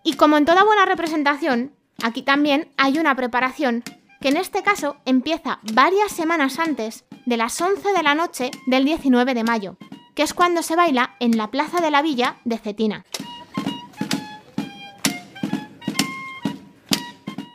Y 0.04 0.14
como 0.14 0.36
en 0.36 0.44
toda 0.44 0.64
buena 0.64 0.84
representación, 0.84 1.77
aquí 2.02 2.22
también 2.22 2.68
hay 2.76 2.98
una 2.98 3.14
preparación 3.14 3.82
que 4.20 4.28
en 4.28 4.36
este 4.36 4.62
caso 4.62 4.96
empieza 5.04 5.60
varias 5.72 6.12
semanas 6.12 6.58
antes 6.58 7.04
de 7.26 7.36
las 7.36 7.60
11 7.60 7.92
de 7.92 8.02
la 8.02 8.14
noche 8.14 8.50
del 8.66 8.84
19 8.84 9.34
de 9.34 9.44
mayo, 9.44 9.76
que 10.14 10.22
es 10.22 10.34
cuando 10.34 10.62
se 10.62 10.76
baila 10.76 11.16
en 11.20 11.36
la 11.36 11.50
Plaza 11.50 11.80
de 11.80 11.90
la 11.90 12.02
Villa 12.02 12.36
de 12.44 12.58
Cetina. 12.58 13.04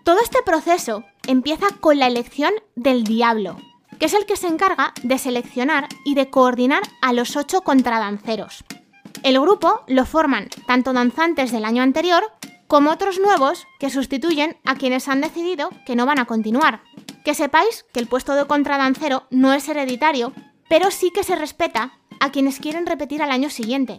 Todo 0.04 0.20
este 0.22 0.40
proceso 0.46 1.04
empieza 1.28 1.68
con 1.80 1.98
la 1.98 2.08
elección 2.08 2.54
del 2.76 3.04
diablo, 3.04 3.58
que 4.00 4.06
es 4.06 4.14
el 4.14 4.26
que 4.26 4.36
se 4.36 4.48
encarga 4.48 4.94
de 5.04 5.18
seleccionar 5.18 5.88
y 6.06 6.16
de 6.16 6.30
coordinar 6.30 6.84
a 7.02 7.14
los 7.14 7.36
ocho 7.36 7.62
contradanceros. 7.62 8.64
El 9.24 9.40
grupo 9.40 9.84
lo 9.88 10.06
forman 10.06 10.50
tanto 10.68 10.92
danzantes 10.92 11.52
del 11.54 11.64
año 11.64 11.82
anterior 11.82 12.24
como 12.74 12.90
otros 12.90 13.20
nuevos 13.20 13.68
que 13.78 13.92
sustituyen 13.92 14.58
a 14.66 14.74
quienes 14.74 15.08
han 15.08 15.22
decidido 15.22 15.70
que 15.86 15.96
no 15.96 16.08
van 16.08 16.18
a 16.18 16.26
continuar. 16.26 16.82
Que 17.24 17.36
sepáis 17.36 17.86
que 17.94 18.00
el 18.00 18.08
puesto 18.08 18.34
de 18.34 18.48
contradancero 18.48 19.28
no 19.30 19.54
es 19.54 19.70
hereditario, 19.70 20.34
pero 20.70 20.90
sí 20.90 21.12
que 21.14 21.24
se 21.24 21.36
respeta 21.36 22.00
a 22.20 22.32
quienes 22.32 22.58
quieren 22.58 22.88
repetir 22.88 23.22
al 23.22 23.30
año 23.30 23.52
siguiente. 23.52 23.98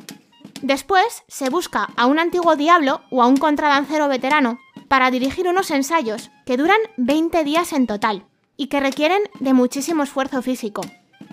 Después 0.61 1.23
se 1.29 1.51
busca 1.51 1.91
a 1.95 2.07
un 2.07 2.19
antiguo 2.19 2.57
diablo 2.57 3.03
o 3.13 3.23
a 3.23 3.29
un 3.29 3.37
contradancero 3.37 4.09
veterano 4.09 4.59
para 4.89 5.13
dirigir 5.13 5.47
unos 5.47 5.71
ensayos 5.71 6.33
que 6.45 6.57
duran 6.57 6.81
20 6.97 7.45
días 7.45 7.73
en 7.75 7.87
total 7.87 8.27
y 8.57 8.67
que 8.67 8.81
requieren 8.81 9.23
de 9.39 9.55
muchísimo 9.55 10.03
esfuerzo 10.03 10.43
físico. 10.43 10.83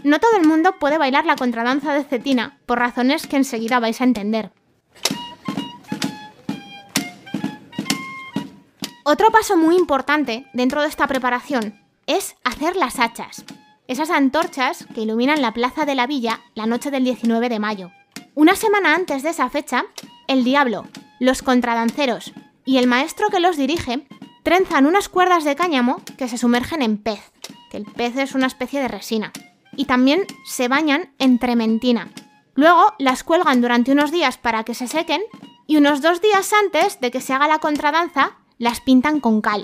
No 0.04 0.20
todo 0.20 0.38
el 0.38 0.48
mundo 0.48 0.76
puede 0.80 1.00
bailar 1.00 1.26
la 1.26 1.38
contradanza 1.38 1.92
de 1.96 2.04
cetina 2.04 2.60
por 2.68 2.78
razones 2.78 3.26
que 3.26 3.38
enseguida 3.38 3.80
vais 3.80 4.00
a 4.00 4.04
entender. 4.04 4.52
Otro 9.04 9.32
paso 9.32 9.58
muy 9.58 9.76
importante 9.76 10.46
dentro 10.54 10.82
de 10.82 10.88
esta 10.88 11.08
preparación 11.08 11.82
es 12.06 12.36
hacer 12.44 12.76
las 12.76 13.00
hachas, 13.00 13.44
esas 13.88 14.12
antorchas 14.12 14.86
que 14.94 15.02
iluminan 15.02 15.42
la 15.42 15.54
plaza 15.54 15.86
de 15.86 15.96
la 15.96 16.06
villa 16.06 16.42
la 16.54 16.68
noche 16.68 16.92
del 16.92 17.04
19 17.04 17.50
de 17.50 17.60
mayo. 17.60 17.92
Una 18.36 18.56
semana 18.56 18.94
antes 18.94 19.24
de 19.24 19.30
esa 19.30 19.50
fecha, 19.50 19.86
el 20.28 20.44
diablo, 20.44 20.86
los 21.20 21.42
contradanceros 21.42 22.34
y 22.64 22.78
el 22.78 22.86
maestro 22.86 23.30
que 23.30 23.40
los 23.40 23.58
dirige 23.58 24.08
trenzan 24.44 24.86
unas 24.86 25.10
cuerdas 25.10 25.46
de 25.46 25.56
cáñamo 25.56 26.02
que 26.18 26.28
se 26.28 26.38
sumergen 26.38 26.84
en 26.84 26.98
pez, 26.98 27.32
que 27.72 27.78
el 27.78 27.86
pez 27.86 28.18
es 28.18 28.36
una 28.36 28.48
especie 28.48 28.82
de 28.82 28.88
resina, 28.88 29.34
y 29.76 29.86
también 29.86 30.28
se 30.46 30.68
bañan 30.68 31.12
en 31.18 31.40
trementina. 31.40 32.10
Luego 32.54 32.94
las 33.00 33.24
cuelgan 33.24 33.62
durante 33.62 33.92
unos 33.92 34.12
días 34.12 34.38
para 34.38 34.64
que 34.64 34.76
se 34.76 34.88
sequen 34.88 35.22
y 35.66 35.78
unos 35.78 36.02
dos 36.02 36.22
días 36.22 36.54
antes 36.54 37.00
de 37.00 37.10
que 37.10 37.22
se 37.22 37.34
haga 37.34 37.48
la 37.48 37.60
contradanza 37.60 38.38
las 38.62 38.80
pintan 38.80 39.20
con 39.20 39.42
cal. 39.42 39.64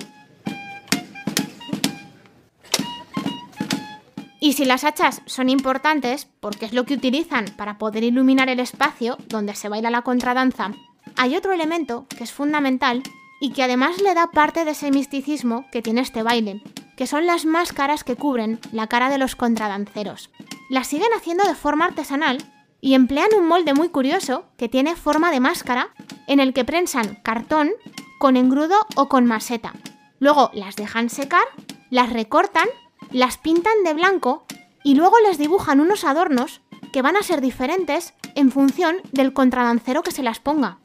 Y 4.40 4.54
si 4.54 4.64
las 4.64 4.82
hachas 4.82 5.22
son 5.24 5.50
importantes, 5.50 6.26
porque 6.40 6.66
es 6.66 6.72
lo 6.72 6.84
que 6.84 6.94
utilizan 6.94 7.44
para 7.56 7.78
poder 7.78 8.02
iluminar 8.02 8.48
el 8.48 8.58
espacio 8.58 9.16
donde 9.28 9.54
se 9.54 9.68
baila 9.68 9.90
la 9.90 10.02
contradanza, 10.02 10.72
hay 11.16 11.36
otro 11.36 11.52
elemento 11.52 12.06
que 12.08 12.24
es 12.24 12.32
fundamental 12.32 13.04
y 13.40 13.52
que 13.52 13.62
además 13.62 14.02
le 14.02 14.14
da 14.14 14.32
parte 14.32 14.64
de 14.64 14.72
ese 14.72 14.90
misticismo 14.90 15.66
que 15.70 15.80
tiene 15.80 16.00
este 16.00 16.24
baile, 16.24 16.60
que 16.96 17.06
son 17.06 17.24
las 17.24 17.46
máscaras 17.46 18.02
que 18.02 18.16
cubren 18.16 18.58
la 18.72 18.88
cara 18.88 19.10
de 19.10 19.18
los 19.18 19.36
contradanceros. 19.36 20.30
Las 20.70 20.88
siguen 20.88 21.10
haciendo 21.16 21.44
de 21.44 21.54
forma 21.54 21.84
artesanal 21.84 22.38
y 22.80 22.94
emplean 22.94 23.30
un 23.38 23.46
molde 23.46 23.74
muy 23.74 23.90
curioso 23.90 24.46
que 24.56 24.68
tiene 24.68 24.96
forma 24.96 25.30
de 25.30 25.38
máscara 25.38 25.90
en 26.26 26.40
el 26.40 26.52
que 26.52 26.64
prensan 26.64 27.20
cartón 27.22 27.70
con 28.18 28.36
engrudo 28.36 28.76
o 28.96 29.08
con 29.08 29.26
maseta. 29.26 29.72
Luego 30.18 30.50
las 30.52 30.76
dejan 30.76 31.08
secar, 31.08 31.44
las 31.90 32.12
recortan, 32.12 32.68
las 33.10 33.38
pintan 33.38 33.84
de 33.84 33.94
blanco 33.94 34.44
y 34.84 34.94
luego 34.94 35.16
les 35.20 35.38
dibujan 35.38 35.80
unos 35.80 36.04
adornos 36.04 36.60
que 36.92 37.02
van 37.02 37.16
a 37.16 37.22
ser 37.22 37.40
diferentes 37.40 38.14
en 38.34 38.50
función 38.50 38.96
del 39.12 39.32
contradancero 39.32 40.02
que 40.02 40.10
se 40.10 40.22
las 40.22 40.40
ponga. 40.40 40.78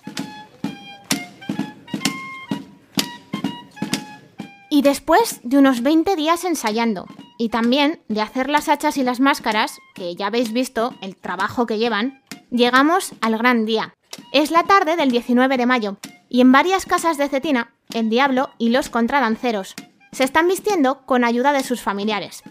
Y 4.69 4.81
después 4.81 5.39
de 5.43 5.59
unos 5.59 5.83
20 5.83 6.15
días 6.15 6.45
ensayando, 6.45 7.05
y 7.37 7.49
también 7.49 8.01
de 8.07 8.21
hacer 8.21 8.49
las 8.49 8.69
hachas 8.69 8.97
y 8.97 9.03
las 9.03 9.19
máscaras, 9.19 9.79
que 9.93 10.15
ya 10.15 10.27
habéis 10.27 10.51
visto 10.51 10.95
el 11.01 11.15
trabajo 11.15 11.65
que 11.65 11.77
llevan, 11.77 12.23
llegamos 12.49 13.13
al 13.21 13.37
gran 13.37 13.65
día. 13.65 13.93
Es 14.31 14.49
la 14.49 14.63
tarde 14.63 14.95
del 14.95 15.11
19 15.11 15.57
de 15.57 15.65
mayo, 15.65 15.97
y 16.33 16.41
en 16.41 16.51
varias 16.51 16.87
casas 16.87 17.19
de 17.19 17.29
Cetina, 17.29 17.75
el 17.93 18.09
diablo 18.09 18.49
y 18.57 18.69
los 18.69 18.89
contradanceros 18.89 19.75
se 20.11 20.23
están 20.23 20.47
vistiendo 20.47 21.05
con 21.05 21.23
ayuda 21.23 21.53
de 21.53 21.63
sus 21.63 21.81
familiares. 21.81 22.41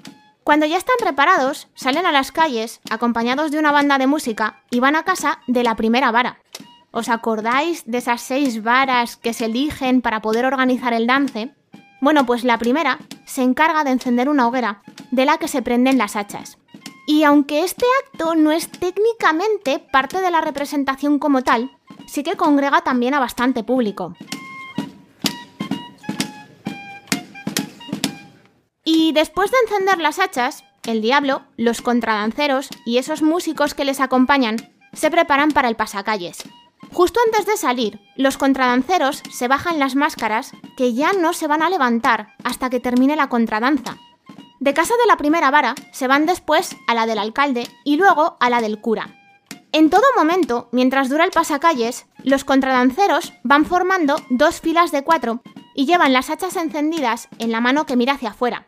Cuando 0.44 0.66
ya 0.66 0.76
están 0.76 0.94
preparados, 1.00 1.66
salen 1.74 2.06
a 2.06 2.12
las 2.12 2.30
calles 2.30 2.80
acompañados 2.90 3.50
de 3.50 3.58
una 3.58 3.72
banda 3.72 3.98
de 3.98 4.06
música 4.06 4.62
y 4.70 4.78
van 4.78 4.94
a 4.94 5.02
casa 5.02 5.40
de 5.48 5.64
la 5.64 5.74
primera 5.74 6.12
vara. 6.12 6.38
¿Os 6.92 7.08
acordáis 7.08 7.82
de 7.84 7.98
esas 7.98 8.20
seis 8.20 8.62
varas 8.62 9.16
que 9.16 9.32
se 9.32 9.46
eligen 9.46 10.00
para 10.00 10.22
poder 10.22 10.44
organizar 10.44 10.92
el 10.92 11.08
dance? 11.08 11.52
Bueno, 12.00 12.24
pues 12.24 12.44
la 12.44 12.58
primera 12.58 13.00
se 13.24 13.42
encarga 13.42 13.82
de 13.82 13.90
encender 13.90 14.28
una 14.28 14.46
hoguera, 14.46 14.82
de 15.10 15.24
la 15.24 15.38
que 15.38 15.48
se 15.48 15.60
prenden 15.60 15.98
las 15.98 16.14
hachas. 16.14 16.56
Y 17.08 17.24
aunque 17.24 17.64
este 17.64 17.86
acto 18.04 18.36
no 18.36 18.52
es 18.52 18.70
técnicamente 18.70 19.80
parte 19.80 20.20
de 20.20 20.30
la 20.30 20.40
representación 20.40 21.18
como 21.18 21.42
tal, 21.42 21.72
sí 22.12 22.22
que 22.22 22.36
congrega 22.36 22.82
también 22.82 23.14
a 23.14 23.20
bastante 23.20 23.64
público. 23.64 24.14
Y 28.84 29.12
después 29.12 29.50
de 29.50 29.56
encender 29.64 29.98
las 29.98 30.18
hachas, 30.18 30.62
el 30.84 31.00
diablo, 31.00 31.42
los 31.56 31.80
contradanceros 31.80 32.68
y 32.84 32.98
esos 32.98 33.22
músicos 33.22 33.72
que 33.72 33.86
les 33.86 34.00
acompañan 34.00 34.56
se 34.92 35.10
preparan 35.10 35.52
para 35.52 35.68
el 35.68 35.76
pasacalles, 35.76 36.44
Justo 36.92 37.20
antes 37.24 37.46
de 37.46 37.56
salir, 37.56 38.00
los 38.16 38.36
contradanceros 38.36 39.22
se 39.30 39.48
bajan 39.48 39.78
las 39.78 39.94
máscaras 39.94 40.52
que 40.76 40.92
ya 40.92 41.14
no 41.14 41.32
se 41.32 41.46
van 41.46 41.62
a 41.62 41.70
levantar 41.70 42.34
hasta 42.44 42.68
que 42.68 42.80
termine 42.80 43.16
la 43.16 43.30
contradanza. 43.30 43.96
De 44.60 44.74
casa 44.74 44.92
de 45.00 45.06
la 45.06 45.16
primera 45.16 45.50
vara 45.50 45.74
se 45.92 46.06
van 46.06 46.26
después 46.26 46.76
a 46.86 46.94
la 46.94 47.06
del 47.06 47.18
alcalde 47.18 47.66
y 47.82 47.96
luego 47.96 48.36
a 48.40 48.50
la 48.50 48.60
del 48.60 48.78
cura. 48.78 49.21
En 49.74 49.88
todo 49.88 50.02
momento, 50.18 50.68
mientras 50.70 51.08
dura 51.08 51.24
el 51.24 51.30
pasacalles, 51.30 52.04
los 52.22 52.44
contradanceros 52.44 53.32
van 53.42 53.64
formando 53.64 54.16
dos 54.28 54.60
filas 54.60 54.92
de 54.92 55.02
cuatro 55.02 55.40
y 55.74 55.86
llevan 55.86 56.12
las 56.12 56.28
hachas 56.28 56.56
encendidas 56.56 57.28
en 57.38 57.50
la 57.50 57.62
mano 57.62 57.86
que 57.86 57.96
mira 57.96 58.12
hacia 58.12 58.30
afuera. 58.30 58.66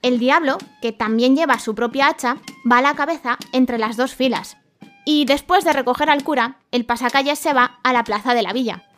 El 0.00 0.18
diablo, 0.18 0.56
que 0.80 0.92
también 0.92 1.36
lleva 1.36 1.58
su 1.58 1.74
propia 1.74 2.08
hacha, 2.08 2.38
va 2.70 2.78
a 2.78 2.82
la 2.82 2.94
cabeza 2.94 3.36
entre 3.52 3.76
las 3.76 3.98
dos 3.98 4.14
filas, 4.14 4.56
y 5.04 5.26
después 5.26 5.62
de 5.64 5.74
recoger 5.74 6.08
al 6.08 6.24
cura, 6.24 6.60
el 6.70 6.86
pasacalles 6.86 7.38
se 7.38 7.52
va 7.52 7.78
a 7.82 7.92
la 7.92 8.04
plaza 8.04 8.32
de 8.32 8.42
la 8.42 8.54
villa. 8.54 8.88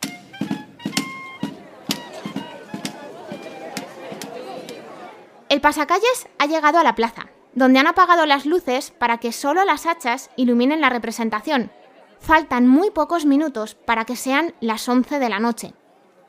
El 5.49 5.59
pasacalles 5.59 6.29
ha 6.37 6.45
llegado 6.45 6.79
a 6.79 6.83
la 6.83 6.95
plaza, 6.95 7.25
donde 7.53 7.79
han 7.79 7.87
apagado 7.87 8.25
las 8.25 8.45
luces 8.45 8.91
para 8.91 9.17
que 9.17 9.31
solo 9.31 9.65
las 9.65 9.85
hachas 9.85 10.29
iluminen 10.35 10.81
la 10.81 10.89
representación. 10.89 11.71
Faltan 12.19 12.67
muy 12.67 12.91
pocos 12.91 13.25
minutos 13.25 13.75
para 13.75 14.05
que 14.05 14.15
sean 14.15 14.53
las 14.59 14.87
11 14.87 15.19
de 15.19 15.29
la 15.29 15.39
noche. 15.39 15.73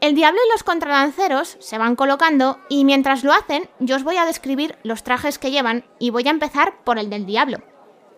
El 0.01 0.15
diablo 0.15 0.41
y 0.47 0.51
los 0.51 0.63
contradanceros 0.63 1.59
se 1.61 1.77
van 1.77 1.95
colocando 1.95 2.59
y 2.71 2.85
mientras 2.85 3.23
lo 3.23 3.33
hacen 3.33 3.69
yo 3.81 3.97
os 3.97 4.05
voy 4.05 4.17
a 4.17 4.25
describir 4.25 4.79
los 4.83 5.03
trajes 5.03 5.39
que 5.39 5.51
llevan 5.51 5.85
y 5.99 6.11
voy 6.11 6.27
a 6.27 6.31
empezar 6.31 6.83
por 6.85 6.99
el 6.99 7.11
del 7.11 7.27
diablo. 7.27 7.59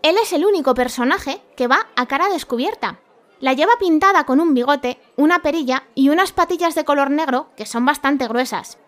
Él 0.02 0.16
es 0.23 0.32
el 0.32 0.44
único 0.44 0.75
personaje 0.75 1.42
que 1.56 1.66
va 1.66 1.88
a 1.97 2.06
cara 2.06 2.28
descubierta. 2.28 3.00
La 3.40 3.54
lleva 3.54 3.73
pintada 3.80 4.25
con 4.25 4.38
un 4.38 4.54
bigote, 4.54 5.00
una 5.16 5.40
perilla 5.40 5.85
y 5.97 6.11
unas 6.11 6.30
patillas 6.30 6.76
de 6.76 6.85
color 6.85 7.11
negro 7.11 7.50
que 7.56 7.66
son 7.66 7.85
bastante 7.85 8.28
gruesas. 8.28 8.78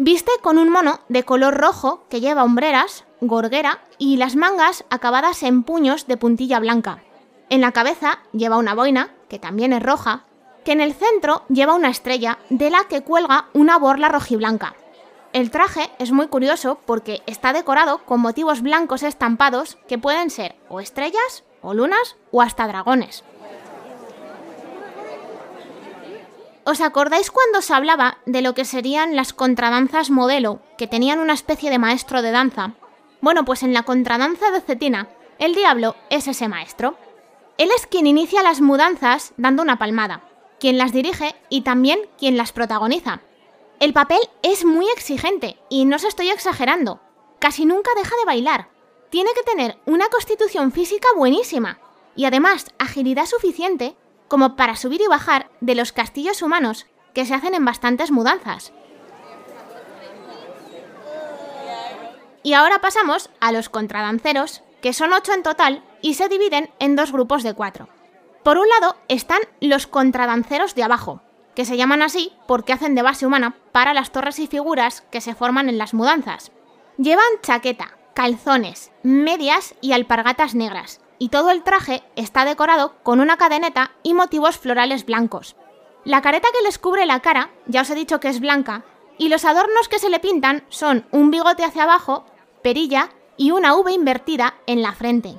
Viste 0.00 0.30
con 0.42 0.58
un 0.58 0.70
mono 0.70 1.00
de 1.08 1.24
color 1.24 1.56
rojo 1.56 2.04
que 2.08 2.20
lleva 2.20 2.44
hombreras, 2.44 3.04
gorguera 3.20 3.82
y 3.98 4.16
las 4.16 4.36
mangas 4.36 4.84
acabadas 4.90 5.42
en 5.42 5.64
puños 5.64 6.06
de 6.06 6.16
puntilla 6.16 6.60
blanca. 6.60 7.02
En 7.50 7.62
la 7.62 7.72
cabeza 7.72 8.20
lleva 8.32 8.58
una 8.58 8.76
boina, 8.76 9.12
que 9.28 9.40
también 9.40 9.72
es 9.72 9.82
roja, 9.82 10.22
que 10.64 10.70
en 10.70 10.80
el 10.80 10.94
centro 10.94 11.42
lleva 11.48 11.74
una 11.74 11.90
estrella 11.90 12.38
de 12.48 12.70
la 12.70 12.84
que 12.88 13.02
cuelga 13.02 13.46
una 13.54 13.76
borla 13.76 14.08
rojiblanca. 14.08 14.76
El 15.32 15.50
traje 15.50 15.90
es 15.98 16.12
muy 16.12 16.28
curioso 16.28 16.78
porque 16.86 17.22
está 17.26 17.52
decorado 17.52 18.04
con 18.04 18.20
motivos 18.20 18.62
blancos 18.62 19.02
estampados 19.02 19.78
que 19.88 19.98
pueden 19.98 20.30
ser 20.30 20.54
o 20.68 20.78
estrellas, 20.78 21.42
o 21.60 21.74
lunas, 21.74 22.14
o 22.30 22.40
hasta 22.40 22.68
dragones. 22.68 23.24
¿Os 26.70 26.82
acordáis 26.82 27.30
cuando 27.30 27.62
se 27.62 27.72
hablaba 27.72 28.18
de 28.26 28.42
lo 28.42 28.52
que 28.52 28.66
serían 28.66 29.16
las 29.16 29.32
contradanzas 29.32 30.10
modelo, 30.10 30.60
que 30.76 30.86
tenían 30.86 31.18
una 31.18 31.32
especie 31.32 31.70
de 31.70 31.78
maestro 31.78 32.20
de 32.20 32.30
danza? 32.30 32.74
Bueno, 33.22 33.46
pues 33.46 33.62
en 33.62 33.72
la 33.72 33.84
contradanza 33.84 34.50
de 34.50 34.60
Cetina, 34.60 35.08
el 35.38 35.54
diablo 35.54 35.96
es 36.10 36.28
ese 36.28 36.46
maestro. 36.46 36.98
Él 37.56 37.70
es 37.74 37.86
quien 37.86 38.06
inicia 38.06 38.42
las 38.42 38.60
mudanzas 38.60 39.32
dando 39.38 39.62
una 39.62 39.78
palmada, 39.78 40.28
quien 40.60 40.76
las 40.76 40.92
dirige 40.92 41.34
y 41.48 41.62
también 41.62 42.00
quien 42.18 42.36
las 42.36 42.52
protagoniza. 42.52 43.22
El 43.80 43.94
papel 43.94 44.20
es 44.42 44.66
muy 44.66 44.90
exigente 44.90 45.56
y 45.70 45.86
no 45.86 45.98
se 45.98 46.08
estoy 46.08 46.28
exagerando. 46.28 47.00
Casi 47.38 47.64
nunca 47.64 47.92
deja 47.96 48.14
de 48.16 48.26
bailar. 48.26 48.68
Tiene 49.08 49.30
que 49.34 49.42
tener 49.42 49.78
una 49.86 50.10
constitución 50.10 50.70
física 50.72 51.08
buenísima 51.16 51.78
y 52.14 52.26
además 52.26 52.66
agilidad 52.78 53.24
suficiente 53.24 53.96
como 54.28 54.56
para 54.56 54.76
subir 54.76 55.00
y 55.00 55.08
bajar 55.08 55.50
de 55.60 55.74
los 55.74 55.92
castillos 55.92 56.42
humanos 56.42 56.86
que 57.14 57.26
se 57.26 57.34
hacen 57.34 57.54
en 57.54 57.64
bastantes 57.64 58.10
mudanzas. 58.10 58.72
Y 62.42 62.52
ahora 62.52 62.80
pasamos 62.80 63.30
a 63.40 63.52
los 63.52 63.68
contradanceros, 63.68 64.62
que 64.80 64.92
son 64.92 65.12
ocho 65.12 65.32
en 65.32 65.42
total 65.42 65.82
y 66.00 66.14
se 66.14 66.28
dividen 66.28 66.70
en 66.78 66.94
dos 66.94 67.12
grupos 67.12 67.42
de 67.42 67.54
cuatro. 67.54 67.88
Por 68.44 68.58
un 68.58 68.68
lado 68.68 68.96
están 69.08 69.40
los 69.60 69.86
contradanceros 69.86 70.74
de 70.74 70.84
abajo, 70.84 71.20
que 71.54 71.64
se 71.64 71.76
llaman 71.76 72.02
así 72.02 72.32
porque 72.46 72.72
hacen 72.72 72.94
de 72.94 73.02
base 73.02 73.26
humana 73.26 73.56
para 73.72 73.92
las 73.92 74.12
torres 74.12 74.38
y 74.38 74.46
figuras 74.46 75.02
que 75.10 75.20
se 75.20 75.34
forman 75.34 75.68
en 75.68 75.78
las 75.78 75.92
mudanzas. 75.92 76.52
Llevan 76.96 77.26
chaqueta, 77.42 77.98
calzones, 78.14 78.92
medias 79.02 79.74
y 79.80 79.92
alpargatas 79.92 80.54
negras, 80.54 81.00
y 81.18 81.28
todo 81.28 81.50
el 81.50 81.62
traje 81.62 82.02
está 82.16 82.44
decorado 82.44 82.94
con 83.02 83.20
una 83.20 83.36
cadeneta 83.36 83.92
y 84.02 84.14
motivos 84.14 84.58
florales 84.58 85.04
blancos. 85.04 85.56
La 86.04 86.22
careta 86.22 86.48
que 86.52 86.64
les 86.64 86.78
cubre 86.78 87.06
la 87.06 87.20
cara, 87.20 87.50
ya 87.66 87.82
os 87.82 87.90
he 87.90 87.94
dicho 87.94 88.20
que 88.20 88.28
es 88.28 88.40
blanca, 88.40 88.84
y 89.18 89.28
los 89.28 89.44
adornos 89.44 89.88
que 89.88 89.98
se 89.98 90.10
le 90.10 90.20
pintan 90.20 90.64
son 90.68 91.04
un 91.10 91.30
bigote 91.30 91.64
hacia 91.64 91.82
abajo, 91.82 92.24
perilla 92.62 93.10
y 93.36 93.50
una 93.50 93.74
V 93.74 93.92
invertida 93.92 94.54
en 94.66 94.82
la 94.82 94.92
frente. 94.92 95.36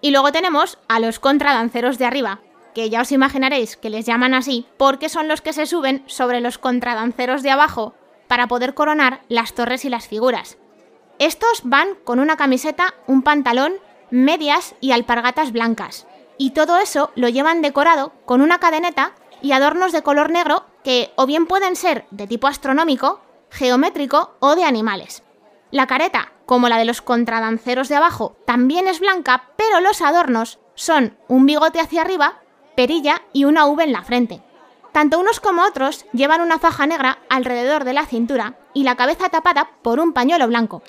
Y 0.00 0.10
luego 0.10 0.32
tenemos 0.32 0.78
a 0.88 1.00
los 1.00 1.18
contradanceros 1.18 1.98
de 1.98 2.04
arriba, 2.04 2.40
que 2.74 2.90
ya 2.90 3.00
os 3.00 3.12
imaginaréis 3.12 3.76
que 3.76 3.90
les 3.90 4.04
llaman 4.04 4.34
así 4.34 4.66
porque 4.76 5.08
son 5.08 5.28
los 5.28 5.40
que 5.40 5.52
se 5.52 5.66
suben 5.66 6.02
sobre 6.06 6.40
los 6.40 6.58
contradanceros 6.58 7.42
de 7.42 7.50
abajo 7.50 7.94
para 8.28 8.48
poder 8.48 8.74
coronar 8.74 9.22
las 9.28 9.54
torres 9.54 9.84
y 9.84 9.88
las 9.88 10.08
figuras. 10.08 10.58
Estos 11.18 11.62
van 11.64 11.88
con 12.04 12.18
una 12.18 12.36
camiseta, 12.36 12.94
un 13.06 13.22
pantalón, 13.22 13.74
medias 14.10 14.74
y 14.80 14.92
alpargatas 14.92 15.52
blancas. 15.52 16.06
Y 16.38 16.50
todo 16.50 16.78
eso 16.78 17.10
lo 17.14 17.28
llevan 17.28 17.62
decorado 17.62 18.12
con 18.24 18.40
una 18.40 18.58
cadeneta 18.58 19.12
y 19.40 19.52
adornos 19.52 19.92
de 19.92 20.02
color 20.02 20.30
negro 20.30 20.64
que 20.82 21.12
o 21.16 21.26
bien 21.26 21.46
pueden 21.46 21.76
ser 21.76 22.06
de 22.10 22.26
tipo 22.26 22.46
astronómico, 22.46 23.20
geométrico 23.50 24.34
o 24.40 24.56
de 24.56 24.64
animales. 24.64 25.22
La 25.70 25.86
careta, 25.86 26.32
como 26.46 26.68
la 26.68 26.78
de 26.78 26.84
los 26.84 27.02
contradanceros 27.02 27.88
de 27.88 27.96
abajo, 27.96 28.36
también 28.46 28.88
es 28.88 29.00
blanca, 29.00 29.50
pero 29.56 29.80
los 29.80 30.02
adornos 30.02 30.58
son 30.74 31.16
un 31.28 31.46
bigote 31.46 31.80
hacia 31.80 32.02
arriba, 32.02 32.40
perilla 32.76 33.22
y 33.32 33.44
una 33.44 33.66
V 33.66 33.84
en 33.84 33.92
la 33.92 34.02
frente. 34.02 34.42
Tanto 34.92 35.18
unos 35.18 35.40
como 35.40 35.62
otros 35.62 36.06
llevan 36.12 36.40
una 36.40 36.58
faja 36.58 36.86
negra 36.86 37.18
alrededor 37.28 37.84
de 37.84 37.92
la 37.92 38.06
cintura 38.06 38.54
y 38.72 38.84
la 38.84 38.94
cabeza 38.96 39.28
tapada 39.28 39.70
por 39.82 39.98
un 39.98 40.12
pañuelo 40.12 40.46
blanco. 40.46 40.82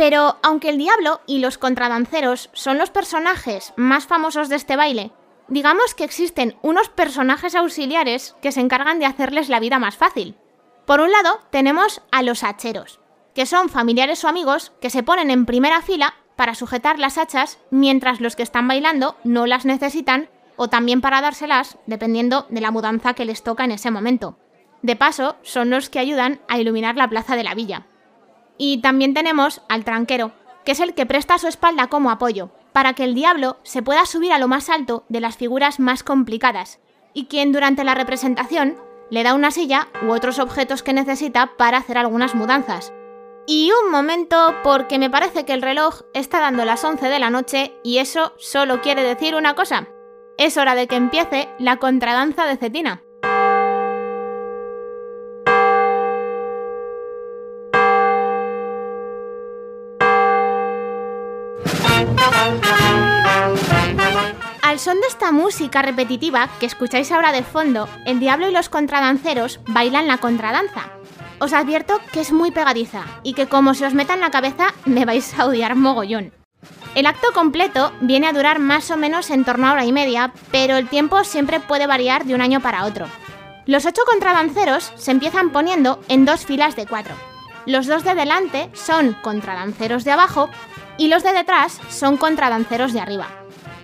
Pero 0.00 0.38
aunque 0.42 0.70
el 0.70 0.78
diablo 0.78 1.20
y 1.26 1.40
los 1.40 1.58
contradanceros 1.58 2.48
son 2.54 2.78
los 2.78 2.88
personajes 2.88 3.74
más 3.76 4.06
famosos 4.06 4.48
de 4.48 4.56
este 4.56 4.74
baile, 4.74 5.12
digamos 5.48 5.94
que 5.94 6.04
existen 6.04 6.56
unos 6.62 6.88
personajes 6.88 7.54
auxiliares 7.54 8.34
que 8.40 8.50
se 8.50 8.60
encargan 8.60 8.98
de 8.98 9.04
hacerles 9.04 9.50
la 9.50 9.60
vida 9.60 9.78
más 9.78 9.98
fácil. 9.98 10.36
Por 10.86 11.00
un 11.00 11.12
lado, 11.12 11.40
tenemos 11.50 12.00
a 12.12 12.22
los 12.22 12.44
hacheros, 12.44 12.98
que 13.34 13.44
son 13.44 13.68
familiares 13.68 14.24
o 14.24 14.28
amigos 14.28 14.72
que 14.80 14.88
se 14.88 15.02
ponen 15.02 15.30
en 15.30 15.44
primera 15.44 15.82
fila 15.82 16.14
para 16.34 16.54
sujetar 16.54 16.98
las 16.98 17.18
hachas 17.18 17.58
mientras 17.70 18.22
los 18.22 18.36
que 18.36 18.42
están 18.42 18.66
bailando 18.66 19.18
no 19.22 19.44
las 19.44 19.66
necesitan 19.66 20.30
o 20.56 20.68
también 20.68 21.02
para 21.02 21.20
dárselas 21.20 21.76
dependiendo 21.84 22.46
de 22.48 22.62
la 22.62 22.70
mudanza 22.70 23.12
que 23.12 23.26
les 23.26 23.42
toca 23.42 23.64
en 23.64 23.72
ese 23.72 23.90
momento. 23.90 24.38
De 24.80 24.96
paso, 24.96 25.36
son 25.42 25.68
los 25.68 25.90
que 25.90 25.98
ayudan 25.98 26.40
a 26.48 26.58
iluminar 26.58 26.96
la 26.96 27.10
plaza 27.10 27.36
de 27.36 27.44
la 27.44 27.54
villa. 27.54 27.89
Y 28.62 28.82
también 28.82 29.14
tenemos 29.14 29.62
al 29.70 29.84
tranquero, 29.84 30.32
que 30.66 30.72
es 30.72 30.80
el 30.80 30.92
que 30.92 31.06
presta 31.06 31.38
su 31.38 31.48
espalda 31.48 31.86
como 31.86 32.10
apoyo, 32.10 32.50
para 32.74 32.92
que 32.92 33.04
el 33.04 33.14
diablo 33.14 33.56
se 33.62 33.80
pueda 33.80 34.04
subir 34.04 34.34
a 34.34 34.38
lo 34.38 34.48
más 34.48 34.68
alto 34.68 35.04
de 35.08 35.20
las 35.20 35.38
figuras 35.38 35.80
más 35.80 36.02
complicadas, 36.02 36.78
y 37.14 37.24
quien 37.24 37.52
durante 37.52 37.84
la 37.84 37.94
representación 37.94 38.76
le 39.08 39.22
da 39.22 39.32
una 39.32 39.50
silla 39.50 39.88
u 40.06 40.10
otros 40.12 40.38
objetos 40.38 40.82
que 40.82 40.92
necesita 40.92 41.56
para 41.56 41.78
hacer 41.78 41.96
algunas 41.96 42.34
mudanzas. 42.34 42.92
Y 43.46 43.72
un 43.82 43.90
momento, 43.90 44.54
porque 44.62 44.98
me 44.98 45.08
parece 45.08 45.46
que 45.46 45.54
el 45.54 45.62
reloj 45.62 46.02
está 46.12 46.40
dando 46.40 46.66
las 46.66 46.84
11 46.84 47.08
de 47.08 47.18
la 47.18 47.30
noche 47.30 47.72
y 47.82 47.96
eso 47.96 48.34
solo 48.36 48.82
quiere 48.82 49.02
decir 49.02 49.36
una 49.36 49.54
cosa. 49.54 49.88
Es 50.36 50.58
hora 50.58 50.74
de 50.74 50.86
que 50.86 50.96
empiece 50.96 51.48
la 51.58 51.78
contradanza 51.78 52.44
de 52.44 52.58
Cetina. 52.58 53.00
Al 64.62 64.78
son 64.78 65.00
de 65.00 65.06
esta 65.08 65.32
música 65.32 65.82
repetitiva 65.82 66.48
que 66.60 66.66
escucháis 66.66 67.10
ahora 67.10 67.32
de 67.32 67.42
fondo, 67.42 67.88
el 68.06 68.20
diablo 68.20 68.48
y 68.48 68.52
los 68.52 68.68
contradanceros 68.68 69.60
bailan 69.66 70.06
la 70.06 70.18
contradanza. 70.18 70.90
Os 71.40 71.52
advierto 71.52 72.00
que 72.12 72.20
es 72.20 72.32
muy 72.32 72.50
pegadiza 72.50 73.02
y 73.22 73.34
que 73.34 73.46
como 73.46 73.74
se 73.74 73.86
os 73.86 73.94
meta 73.94 74.14
en 74.14 74.20
la 74.20 74.30
cabeza 74.30 74.74
me 74.84 75.04
vais 75.04 75.38
a 75.38 75.46
odiar 75.46 75.74
mogollón. 75.74 76.32
El 76.94 77.06
acto 77.06 77.28
completo 77.32 77.92
viene 78.00 78.26
a 78.26 78.32
durar 78.32 78.58
más 78.58 78.90
o 78.90 78.96
menos 78.96 79.30
en 79.30 79.44
torno 79.44 79.66
a 79.66 79.72
hora 79.72 79.84
y 79.84 79.92
media, 79.92 80.32
pero 80.52 80.76
el 80.76 80.88
tiempo 80.88 81.24
siempre 81.24 81.60
puede 81.60 81.86
variar 81.86 82.24
de 82.24 82.34
un 82.34 82.40
año 82.40 82.60
para 82.60 82.84
otro. 82.84 83.06
Los 83.66 83.86
ocho 83.86 84.02
contradanceros 84.06 84.92
se 84.96 85.10
empiezan 85.10 85.50
poniendo 85.50 86.00
en 86.08 86.24
dos 86.24 86.44
filas 86.44 86.76
de 86.76 86.86
cuatro. 86.86 87.14
Los 87.66 87.86
dos 87.86 88.04
de 88.04 88.14
delante 88.14 88.70
son 88.72 89.16
contradanceros 89.22 90.04
de 90.04 90.12
abajo 90.12 90.48
y 91.00 91.08
los 91.08 91.22
de 91.22 91.32
detrás 91.32 91.80
son 91.88 92.18
contradanceros 92.18 92.92
de 92.92 93.00
arriba. 93.00 93.26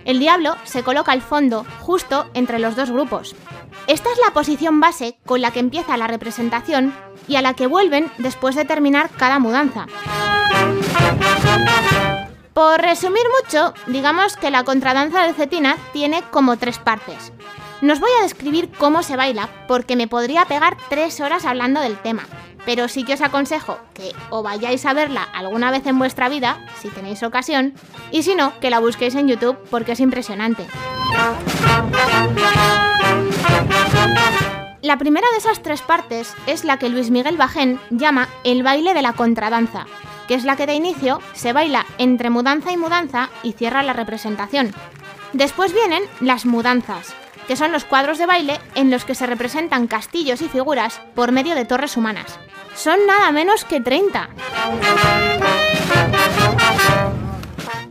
El 0.05 0.19
diablo 0.19 0.55
se 0.65 0.83
coloca 0.83 1.11
al 1.11 1.23
fondo, 1.23 1.65
justo 1.79 2.29
entre 2.35 2.59
los 2.59 2.75
dos 2.75 2.91
grupos. 2.91 3.35
Esta 3.87 4.11
es 4.11 4.19
la 4.23 4.33
posición 4.33 4.79
base 4.79 5.17
con 5.25 5.41
la 5.41 5.49
que 5.49 5.59
empieza 5.59 5.97
la 5.97 6.05
representación 6.05 6.93
y 7.27 7.35
a 7.35 7.41
la 7.41 7.55
que 7.55 7.65
vuelven 7.65 8.11
después 8.19 8.55
de 8.55 8.65
terminar 8.65 9.09
cada 9.17 9.39
mudanza. 9.39 9.87
Por 12.53 12.81
resumir 12.81 13.23
mucho, 13.41 13.73
digamos 13.87 14.37
que 14.37 14.51
la 14.51 14.63
contradanza 14.63 15.23
de 15.23 15.33
Cetina 15.33 15.75
tiene 15.93 16.21
como 16.29 16.57
tres 16.57 16.77
partes. 16.77 17.33
No 17.81 17.93
os 17.93 17.99
voy 17.99 18.11
a 18.19 18.23
describir 18.23 18.69
cómo 18.77 19.01
se 19.01 19.15
baila 19.15 19.49
porque 19.67 19.95
me 19.95 20.07
podría 20.07 20.45
pegar 20.45 20.77
tres 20.87 21.19
horas 21.19 21.45
hablando 21.45 21.81
del 21.81 21.97
tema, 21.97 22.27
pero 22.67 22.89
sí 22.89 23.05
que 23.05 23.13
os 23.13 23.21
aconsejo 23.21 23.79
que 23.93 24.11
o 24.29 24.43
vayáis 24.43 24.85
a 24.85 24.91
verla 24.91 25.23
alguna 25.23 25.71
vez 25.71 25.87
en 25.87 25.97
vuestra 25.97 26.27
vida, 26.27 26.59
si 26.81 26.89
tenéis 26.89 27.23
ocasión, 27.23 27.73
y 28.11 28.23
si 28.23 28.35
no, 28.35 28.59
que 28.59 28.69
la 28.69 28.79
busquéis 28.79 29.15
en 29.15 29.29
YouTube 29.29 29.57
porque 29.71 29.93
es 29.93 30.01
impresionante. 30.01 30.67
La 34.81 34.97
primera 34.97 35.25
de 35.31 35.37
esas 35.37 35.63
tres 35.63 35.81
partes 35.81 36.35
es 36.45 36.65
la 36.65 36.77
que 36.77 36.89
Luis 36.89 37.09
Miguel 37.09 37.37
Bajén 37.37 37.79
llama 37.89 38.27
el 38.43 38.63
baile 38.63 38.93
de 38.93 39.01
la 39.01 39.13
contradanza, 39.13 39.85
que 40.27 40.33
es 40.33 40.43
la 40.43 40.57
que 40.57 40.65
de 40.65 40.73
inicio 40.73 41.21
se 41.31 41.53
baila 41.53 41.85
entre 41.97 42.29
mudanza 42.29 42.73
y 42.73 42.77
mudanza 42.77 43.29
y 43.43 43.53
cierra 43.53 43.81
la 43.81 43.93
representación. 43.93 44.73
Después 45.31 45.71
vienen 45.71 46.03
las 46.19 46.45
mudanzas, 46.45 47.15
que 47.47 47.55
son 47.55 47.71
los 47.71 47.85
cuadros 47.85 48.17
de 48.17 48.25
baile 48.25 48.59
en 48.75 48.91
los 48.91 49.05
que 49.05 49.15
se 49.15 49.25
representan 49.25 49.87
castillos 49.87 50.41
y 50.41 50.49
figuras 50.49 50.99
por 51.15 51.31
medio 51.31 51.55
de 51.55 51.63
torres 51.63 51.95
humanas. 51.95 52.37
Son 52.77 53.07
nada 53.07 53.31
menos 53.31 53.65
que 53.65 53.81
30. 53.81 54.29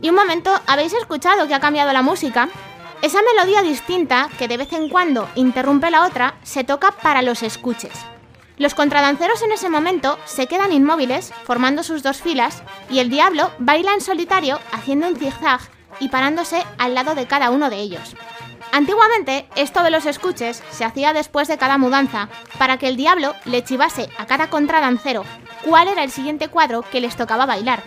Y 0.01 0.09
un 0.09 0.15
momento, 0.15 0.49
¿habéis 0.65 0.93
escuchado 0.93 1.45
que 1.45 1.53
ha 1.53 1.59
cambiado 1.59 1.91
la 1.91 2.01
música? 2.01 2.47
Esa 3.01 3.19
melodía 3.21 3.63
distinta, 3.63 4.29
que 4.39 4.47
de 4.47 4.55
vez 4.55 4.71
en 4.71 4.87
cuando 4.87 5.27
interrumpe 5.35 5.91
la 5.91 6.05
otra, 6.05 6.35
se 6.43 6.63
toca 6.63 6.91
para 6.91 7.21
los 7.21 7.43
escuches. 7.43 7.91
Los 8.57 8.75
contradanceros 8.75 9.41
en 9.41 9.51
ese 9.51 9.69
momento 9.69 10.17
se 10.23 10.47
quedan 10.47 10.71
inmóviles, 10.71 11.33
formando 11.43 11.83
sus 11.83 12.01
dos 12.01 12.21
filas, 12.21 12.63
y 12.89 12.99
el 12.99 13.09
diablo 13.09 13.51
baila 13.59 13.93
en 13.93 13.99
solitario 13.99 14.57
haciendo 14.71 15.09
un 15.09 15.17
zigzag 15.17 15.59
y 15.99 16.07
parándose 16.07 16.63
al 16.77 16.95
lado 16.95 17.13
de 17.13 17.27
cada 17.27 17.49
uno 17.49 17.69
de 17.69 17.77
ellos. 17.77 18.15
Antiguamente, 18.71 19.47
esto 19.55 19.83
de 19.83 19.91
los 19.91 20.05
escuches 20.05 20.63
se 20.71 20.85
hacía 20.85 21.13
después 21.13 21.47
de 21.47 21.57
cada 21.57 21.77
mudanza, 21.77 22.29
para 22.57 22.77
que 22.77 22.87
el 22.87 22.97
diablo 22.97 23.33
le 23.45 23.63
chivase 23.63 24.09
a 24.17 24.25
cada 24.25 24.49
contradancero 24.49 25.23
cuál 25.63 25.87
era 25.87 26.03
el 26.03 26.11
siguiente 26.11 26.47
cuadro 26.47 26.83
que 26.83 27.01
les 27.01 27.15
tocaba 27.15 27.45
bailar. 27.45 27.81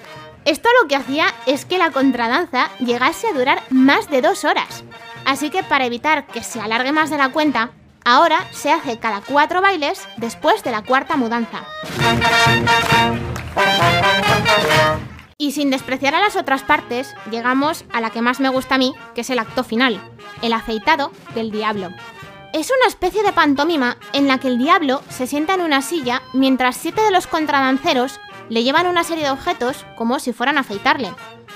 Esto 0.44 0.68
lo 0.80 0.88
que 0.88 0.96
hacía 0.96 1.26
es 1.46 1.64
que 1.64 1.78
la 1.78 1.90
contradanza 1.90 2.70
llegase 2.78 3.28
a 3.28 3.32
durar 3.32 3.62
más 3.70 4.08
de 4.08 4.22
dos 4.22 4.44
horas. 4.44 4.84
Así 5.26 5.50
que 5.50 5.62
para 5.62 5.84
evitar 5.84 6.26
que 6.26 6.42
se 6.42 6.60
alargue 6.60 6.92
más 6.92 7.10
de 7.10 7.18
la 7.18 7.28
cuenta, 7.28 7.70
ahora 8.04 8.46
se 8.50 8.72
hace 8.72 8.98
cada 8.98 9.20
cuatro 9.20 9.60
bailes 9.60 10.08
después 10.16 10.64
de 10.64 10.70
la 10.70 10.82
cuarta 10.82 11.16
mudanza. 11.16 11.64
Y 15.40 15.52
sin 15.52 15.70
despreciar 15.70 16.14
a 16.14 16.20
las 16.20 16.36
otras 16.36 16.62
partes, 16.62 17.14
llegamos 17.30 17.86
a 17.94 18.02
la 18.02 18.10
que 18.10 18.20
más 18.20 18.40
me 18.40 18.50
gusta 18.50 18.74
a 18.74 18.78
mí, 18.78 18.92
que 19.14 19.22
es 19.22 19.30
el 19.30 19.38
acto 19.38 19.64
final, 19.64 19.98
el 20.42 20.52
afeitado 20.52 21.12
del 21.34 21.50
diablo. 21.50 21.88
Es 22.52 22.70
una 22.70 22.86
especie 22.86 23.22
de 23.22 23.32
pantomima 23.32 23.96
en 24.12 24.28
la 24.28 24.36
que 24.36 24.48
el 24.48 24.58
diablo 24.58 25.00
se 25.08 25.26
sienta 25.26 25.54
en 25.54 25.62
una 25.62 25.80
silla 25.80 26.20
mientras 26.34 26.76
siete 26.76 27.00
de 27.00 27.10
los 27.10 27.26
contradanceros 27.26 28.20
le 28.50 28.62
llevan 28.62 28.86
una 28.86 29.02
serie 29.02 29.24
de 29.24 29.30
objetos 29.30 29.86
como 29.96 30.18
si 30.18 30.34
fueran 30.34 30.58
a 30.58 30.60
afeitarle. 30.60 31.10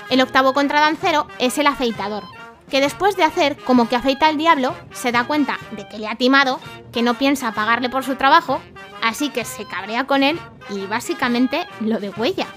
El 0.09 0.21
octavo 0.21 0.55
contradancero 0.55 1.27
es 1.37 1.59
el 1.59 1.67
afeitador, 1.67 2.23
que 2.71 2.81
después 2.81 3.15
de 3.15 3.23
hacer 3.23 3.55
como 3.55 3.87
que 3.87 3.97
afeita 3.97 4.25
al 4.25 4.37
diablo, 4.37 4.73
se 4.93 5.11
da 5.11 5.25
cuenta 5.25 5.59
de 5.73 5.87
que 5.87 5.99
le 5.99 6.07
ha 6.07 6.15
timado, 6.15 6.59
que 6.91 7.03
no 7.03 7.13
piensa 7.13 7.51
pagarle 7.51 7.89
por 7.89 8.03
su 8.03 8.15
trabajo, 8.15 8.59
así 9.03 9.29
que 9.29 9.45
se 9.45 9.65
cabrea 9.65 10.07
con 10.07 10.23
él 10.23 10.39
y 10.71 10.87
básicamente 10.87 11.67
lo 11.81 11.99
degüella. 11.99 12.47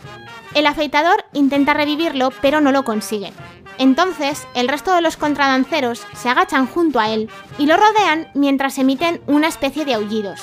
El 0.59 0.66
afeitador 0.66 1.25
intenta 1.35 1.73
revivirlo, 1.73 2.33
pero 2.42 2.61
no 2.61 2.73
lo 2.73 2.83
consigue. 2.83 3.33
Entonces, 3.79 4.44
el 4.55 4.66
resto 4.66 4.92
de 4.92 5.01
los 5.01 5.16
contradanceros 5.16 6.05
se 6.16 6.29
agachan 6.29 6.66
junto 6.66 6.99
a 6.99 7.11
él 7.11 7.31
y 7.59 7.66
lo 7.66 7.77
rodean 7.77 8.27
mientras 8.35 8.77
emiten 8.79 9.21
una 9.29 9.47
especie 9.47 9.85
de 9.85 9.94
aullidos. 9.94 10.40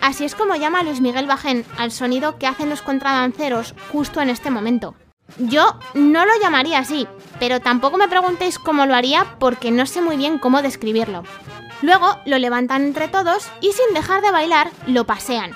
Así 0.00 0.24
es 0.24 0.34
como 0.34 0.54
llama 0.54 0.82
Luis 0.82 1.02
Miguel 1.02 1.26
Bajén 1.26 1.66
al 1.76 1.92
sonido 1.92 2.38
que 2.38 2.46
hacen 2.46 2.70
los 2.70 2.80
contradanceros 2.80 3.74
justo 3.92 4.22
en 4.22 4.30
este 4.30 4.50
momento. 4.50 4.94
Yo 5.36 5.78
no 5.92 6.24
lo 6.24 6.32
llamaría 6.40 6.78
así, 6.78 7.06
pero 7.38 7.60
tampoco 7.60 7.98
me 7.98 8.08
preguntéis 8.08 8.58
cómo 8.58 8.86
lo 8.86 8.94
haría 8.94 9.36
porque 9.38 9.70
no 9.70 9.84
sé 9.84 10.00
muy 10.00 10.16
bien 10.16 10.38
cómo 10.38 10.62
describirlo. 10.62 11.22
Luego 11.82 12.16
lo 12.24 12.38
levantan 12.38 12.84
entre 12.84 13.08
todos 13.08 13.50
y 13.60 13.72
sin 13.72 13.92
dejar 13.92 14.22
de 14.22 14.30
bailar 14.30 14.70
lo 14.86 15.04
pasean. 15.04 15.52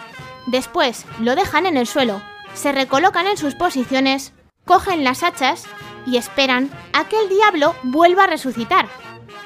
Después 0.46 1.06
lo 1.20 1.34
dejan 1.36 1.64
en 1.64 1.78
el 1.78 1.86
suelo, 1.86 2.20
se 2.54 2.72
recolocan 2.72 3.26
en 3.26 3.36
sus 3.36 3.54
posiciones, 3.54 4.32
cogen 4.64 5.04
las 5.04 5.22
hachas 5.22 5.64
y 6.06 6.16
esperan 6.16 6.70
a 6.92 7.08
que 7.08 7.20
el 7.20 7.28
diablo 7.28 7.74
vuelva 7.82 8.24
a 8.24 8.28
resucitar. 8.28 8.88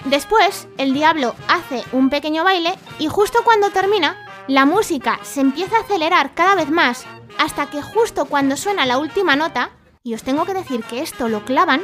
Después, 0.05 0.69
el 0.79 0.95
diablo 0.95 1.35
hace 1.49 1.83
un 1.93 2.09
pequeño 2.11 2.45
baile 2.45 2.75
y 2.99 3.09
justo 3.09 3.41
cuando 3.45 3.71
termina, 3.71 4.17
la 4.47 4.65
música 4.65 5.19
se 5.23 5.41
empieza 5.41 5.77
a 5.77 5.81
acelerar 5.81 6.35
cada 6.35 6.55
vez 6.55 6.71
más 6.71 7.05
hasta 7.39 7.71
que 7.71 7.83
justo 7.83 8.27
cuando 8.27 8.57
suena 8.57 8.87
la 8.87 8.99
última 8.99 9.37
nota, 9.37 9.71
y 10.03 10.15
os 10.15 10.23
tengo 10.23 10.45
que 10.45 10.55
decir 10.55 10.83
que 10.85 11.03
esto 11.03 11.29
lo 11.29 11.45
clavan, 11.45 11.83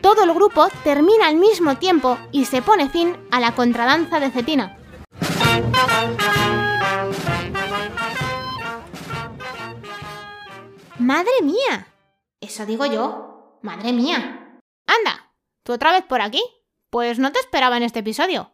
todo 0.00 0.24
el 0.24 0.32
grupo 0.32 0.68
termina 0.84 1.26
al 1.26 1.36
mismo 1.36 1.76
tiempo 1.76 2.18
y 2.32 2.46
se 2.46 2.62
pone 2.62 2.88
fin 2.88 3.16
a 3.30 3.40
la 3.40 3.52
contradanza 3.52 4.20
de 4.20 4.30
Cetina. 4.30 4.76
¡Madre 11.08 11.40
mía! 11.42 11.86
Eso 12.38 12.66
digo 12.66 12.84
yo. 12.84 13.60
¡Madre 13.62 13.94
mía! 13.94 14.60
¡Anda! 14.86 15.32
¿Tú 15.64 15.72
otra 15.72 15.90
vez 15.90 16.04
por 16.04 16.20
aquí? 16.20 16.42
Pues 16.90 17.18
no 17.18 17.32
te 17.32 17.40
esperaba 17.40 17.78
en 17.78 17.82
este 17.82 18.00
episodio. 18.00 18.52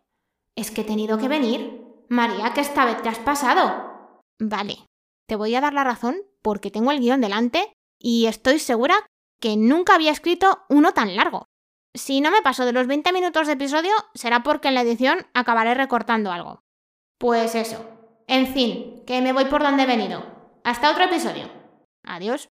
Es 0.54 0.70
que 0.70 0.82
he 0.82 0.84
tenido 0.84 1.18
que 1.18 1.26
venir. 1.26 1.82
María, 2.08 2.54
que 2.54 2.60
esta 2.60 2.84
vez 2.84 3.02
te 3.02 3.08
has 3.08 3.18
pasado. 3.18 4.22
Vale, 4.38 4.86
te 5.26 5.34
voy 5.34 5.52
a 5.56 5.60
dar 5.60 5.72
la 5.72 5.82
razón 5.82 6.14
porque 6.42 6.70
tengo 6.70 6.92
el 6.92 7.00
guion 7.00 7.20
delante 7.20 7.72
y 7.98 8.26
estoy 8.26 8.60
segura 8.60 9.04
que 9.40 9.56
nunca 9.56 9.96
había 9.96 10.12
escrito 10.12 10.62
uno 10.68 10.92
tan 10.92 11.16
largo. 11.16 11.46
Si 11.92 12.20
no 12.20 12.30
me 12.30 12.42
paso 12.42 12.64
de 12.66 12.72
los 12.72 12.86
20 12.86 13.12
minutos 13.12 13.48
de 13.48 13.54
episodio, 13.54 13.90
será 14.14 14.44
porque 14.44 14.68
en 14.68 14.74
la 14.74 14.82
edición 14.82 15.26
acabaré 15.34 15.74
recortando 15.74 16.30
algo. 16.30 16.60
Pues 17.18 17.56
eso. 17.56 17.84
En 18.28 18.46
fin, 18.46 19.02
que 19.08 19.20
me 19.22 19.32
voy 19.32 19.46
por 19.46 19.64
donde 19.64 19.82
he 19.82 19.86
venido. 19.86 20.22
Hasta 20.62 20.92
otro 20.92 21.02
episodio. 21.02 21.63
Adiós. 22.04 22.48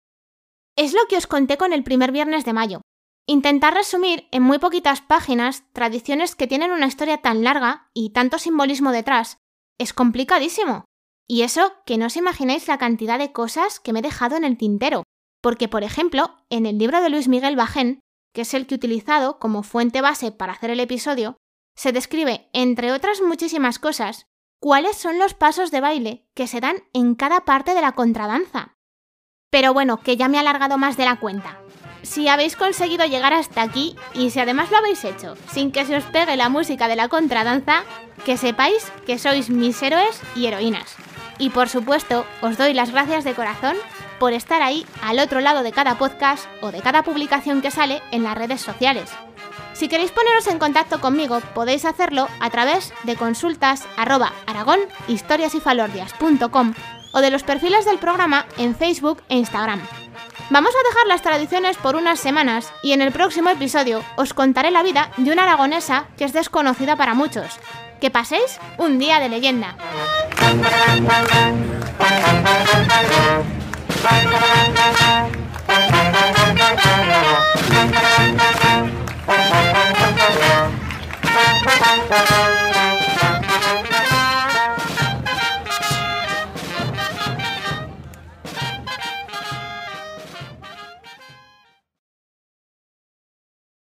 Es 0.76 0.92
lo 0.92 1.00
que 1.08 1.16
os 1.16 1.26
conté 1.26 1.56
con 1.56 1.72
el 1.72 1.82
primer 1.82 2.12
viernes 2.12 2.44
de 2.44 2.52
mayo. 2.52 2.80
Intentar 3.26 3.74
resumir 3.74 4.28
en 4.30 4.42
muy 4.42 4.58
poquitas 4.58 5.02
páginas 5.02 5.64
tradiciones 5.72 6.34
que 6.34 6.46
tienen 6.46 6.70
una 6.70 6.86
historia 6.86 7.18
tan 7.18 7.44
larga 7.44 7.90
y 7.92 8.10
tanto 8.10 8.38
simbolismo 8.38 8.92
detrás 8.92 9.38
es 9.78 9.92
complicadísimo. 9.92 10.84
Y 11.28 11.42
eso 11.42 11.74
que 11.84 11.98
no 11.98 12.06
os 12.06 12.16
imagináis 12.16 12.68
la 12.68 12.78
cantidad 12.78 13.18
de 13.18 13.32
cosas 13.32 13.80
que 13.80 13.92
me 13.92 13.98
he 13.98 14.02
dejado 14.02 14.36
en 14.36 14.44
el 14.44 14.56
tintero. 14.56 15.02
Porque, 15.42 15.68
por 15.68 15.84
ejemplo, 15.84 16.36
en 16.48 16.64
el 16.64 16.78
libro 16.78 17.02
de 17.02 17.10
Luis 17.10 17.28
Miguel 17.28 17.54
Bajén, 17.54 18.00
que 18.32 18.42
es 18.42 18.54
el 18.54 18.66
que 18.66 18.74
he 18.74 18.76
utilizado 18.76 19.38
como 19.38 19.62
fuente 19.62 20.00
base 20.00 20.32
para 20.32 20.54
hacer 20.54 20.70
el 20.70 20.80
episodio, 20.80 21.36
se 21.76 21.92
describe, 21.92 22.48
entre 22.52 22.92
otras 22.92 23.20
muchísimas 23.20 23.78
cosas, 23.78 24.26
cuáles 24.60 24.96
son 24.96 25.18
los 25.18 25.34
pasos 25.34 25.70
de 25.70 25.80
baile 25.80 26.28
que 26.34 26.46
se 26.46 26.60
dan 26.60 26.76
en 26.92 27.14
cada 27.14 27.44
parte 27.44 27.74
de 27.74 27.82
la 27.82 27.92
contradanza. 27.92 28.77
Pero 29.50 29.72
bueno, 29.72 29.98
que 29.98 30.16
ya 30.16 30.28
me 30.28 30.36
he 30.36 30.40
alargado 30.40 30.78
más 30.78 30.96
de 30.96 31.04
la 31.04 31.16
cuenta. 31.16 31.58
Si 32.02 32.28
habéis 32.28 32.54
conseguido 32.54 33.06
llegar 33.06 33.32
hasta 33.32 33.62
aquí 33.62 33.96
y 34.14 34.30
si 34.30 34.40
además 34.40 34.70
lo 34.70 34.78
habéis 34.78 35.04
hecho 35.04 35.34
sin 35.50 35.72
que 35.72 35.84
se 35.84 35.96
os 35.96 36.04
pegue 36.04 36.36
la 36.36 36.48
música 36.48 36.86
de 36.86 36.96
la 36.96 37.08
contradanza, 37.08 37.82
que 38.24 38.36
sepáis 38.36 38.92
que 39.06 39.18
sois 39.18 39.50
mis 39.50 39.82
héroes 39.82 40.20
y 40.36 40.46
heroínas. 40.46 40.96
Y 41.38 41.50
por 41.50 41.68
supuesto, 41.68 42.26
os 42.40 42.58
doy 42.58 42.74
las 42.74 42.90
gracias 42.90 43.24
de 43.24 43.34
corazón 43.34 43.76
por 44.18 44.32
estar 44.32 44.62
ahí 44.62 44.84
al 45.02 45.18
otro 45.18 45.40
lado 45.40 45.62
de 45.62 45.72
cada 45.72 45.96
podcast 45.96 46.46
o 46.60 46.70
de 46.72 46.80
cada 46.80 47.02
publicación 47.02 47.62
que 47.62 47.70
sale 47.70 48.02
en 48.10 48.24
las 48.24 48.36
redes 48.36 48.60
sociales. 48.60 49.10
Si 49.72 49.88
queréis 49.88 50.10
poneros 50.10 50.48
en 50.48 50.58
contacto 50.58 51.00
conmigo, 51.00 51.40
podéis 51.54 51.84
hacerlo 51.84 52.26
a 52.40 52.50
través 52.50 52.92
de 53.04 53.16
consultas 53.16 53.86
arroba 53.96 54.32
o 57.12 57.20
de 57.20 57.30
los 57.30 57.42
perfiles 57.42 57.84
del 57.84 57.98
programa 57.98 58.46
en 58.56 58.74
Facebook 58.74 59.22
e 59.28 59.36
Instagram. 59.36 59.80
Vamos 60.50 60.70
a 60.74 60.88
dejar 60.88 61.06
las 61.06 61.22
tradiciones 61.22 61.76
por 61.76 61.94
unas 61.96 62.18
semanas 62.20 62.72
y 62.82 62.92
en 62.92 63.02
el 63.02 63.12
próximo 63.12 63.50
episodio 63.50 64.02
os 64.16 64.32
contaré 64.32 64.70
la 64.70 64.82
vida 64.82 65.10
de 65.18 65.30
una 65.30 65.42
aragonesa 65.42 66.06
que 66.16 66.24
es 66.24 66.32
desconocida 66.32 66.96
para 66.96 67.14
muchos. 67.14 67.58
Que 68.00 68.10
paséis 68.10 68.58
un 68.78 68.98
día 68.98 69.20
de 69.20 69.28
leyenda. 69.28 69.76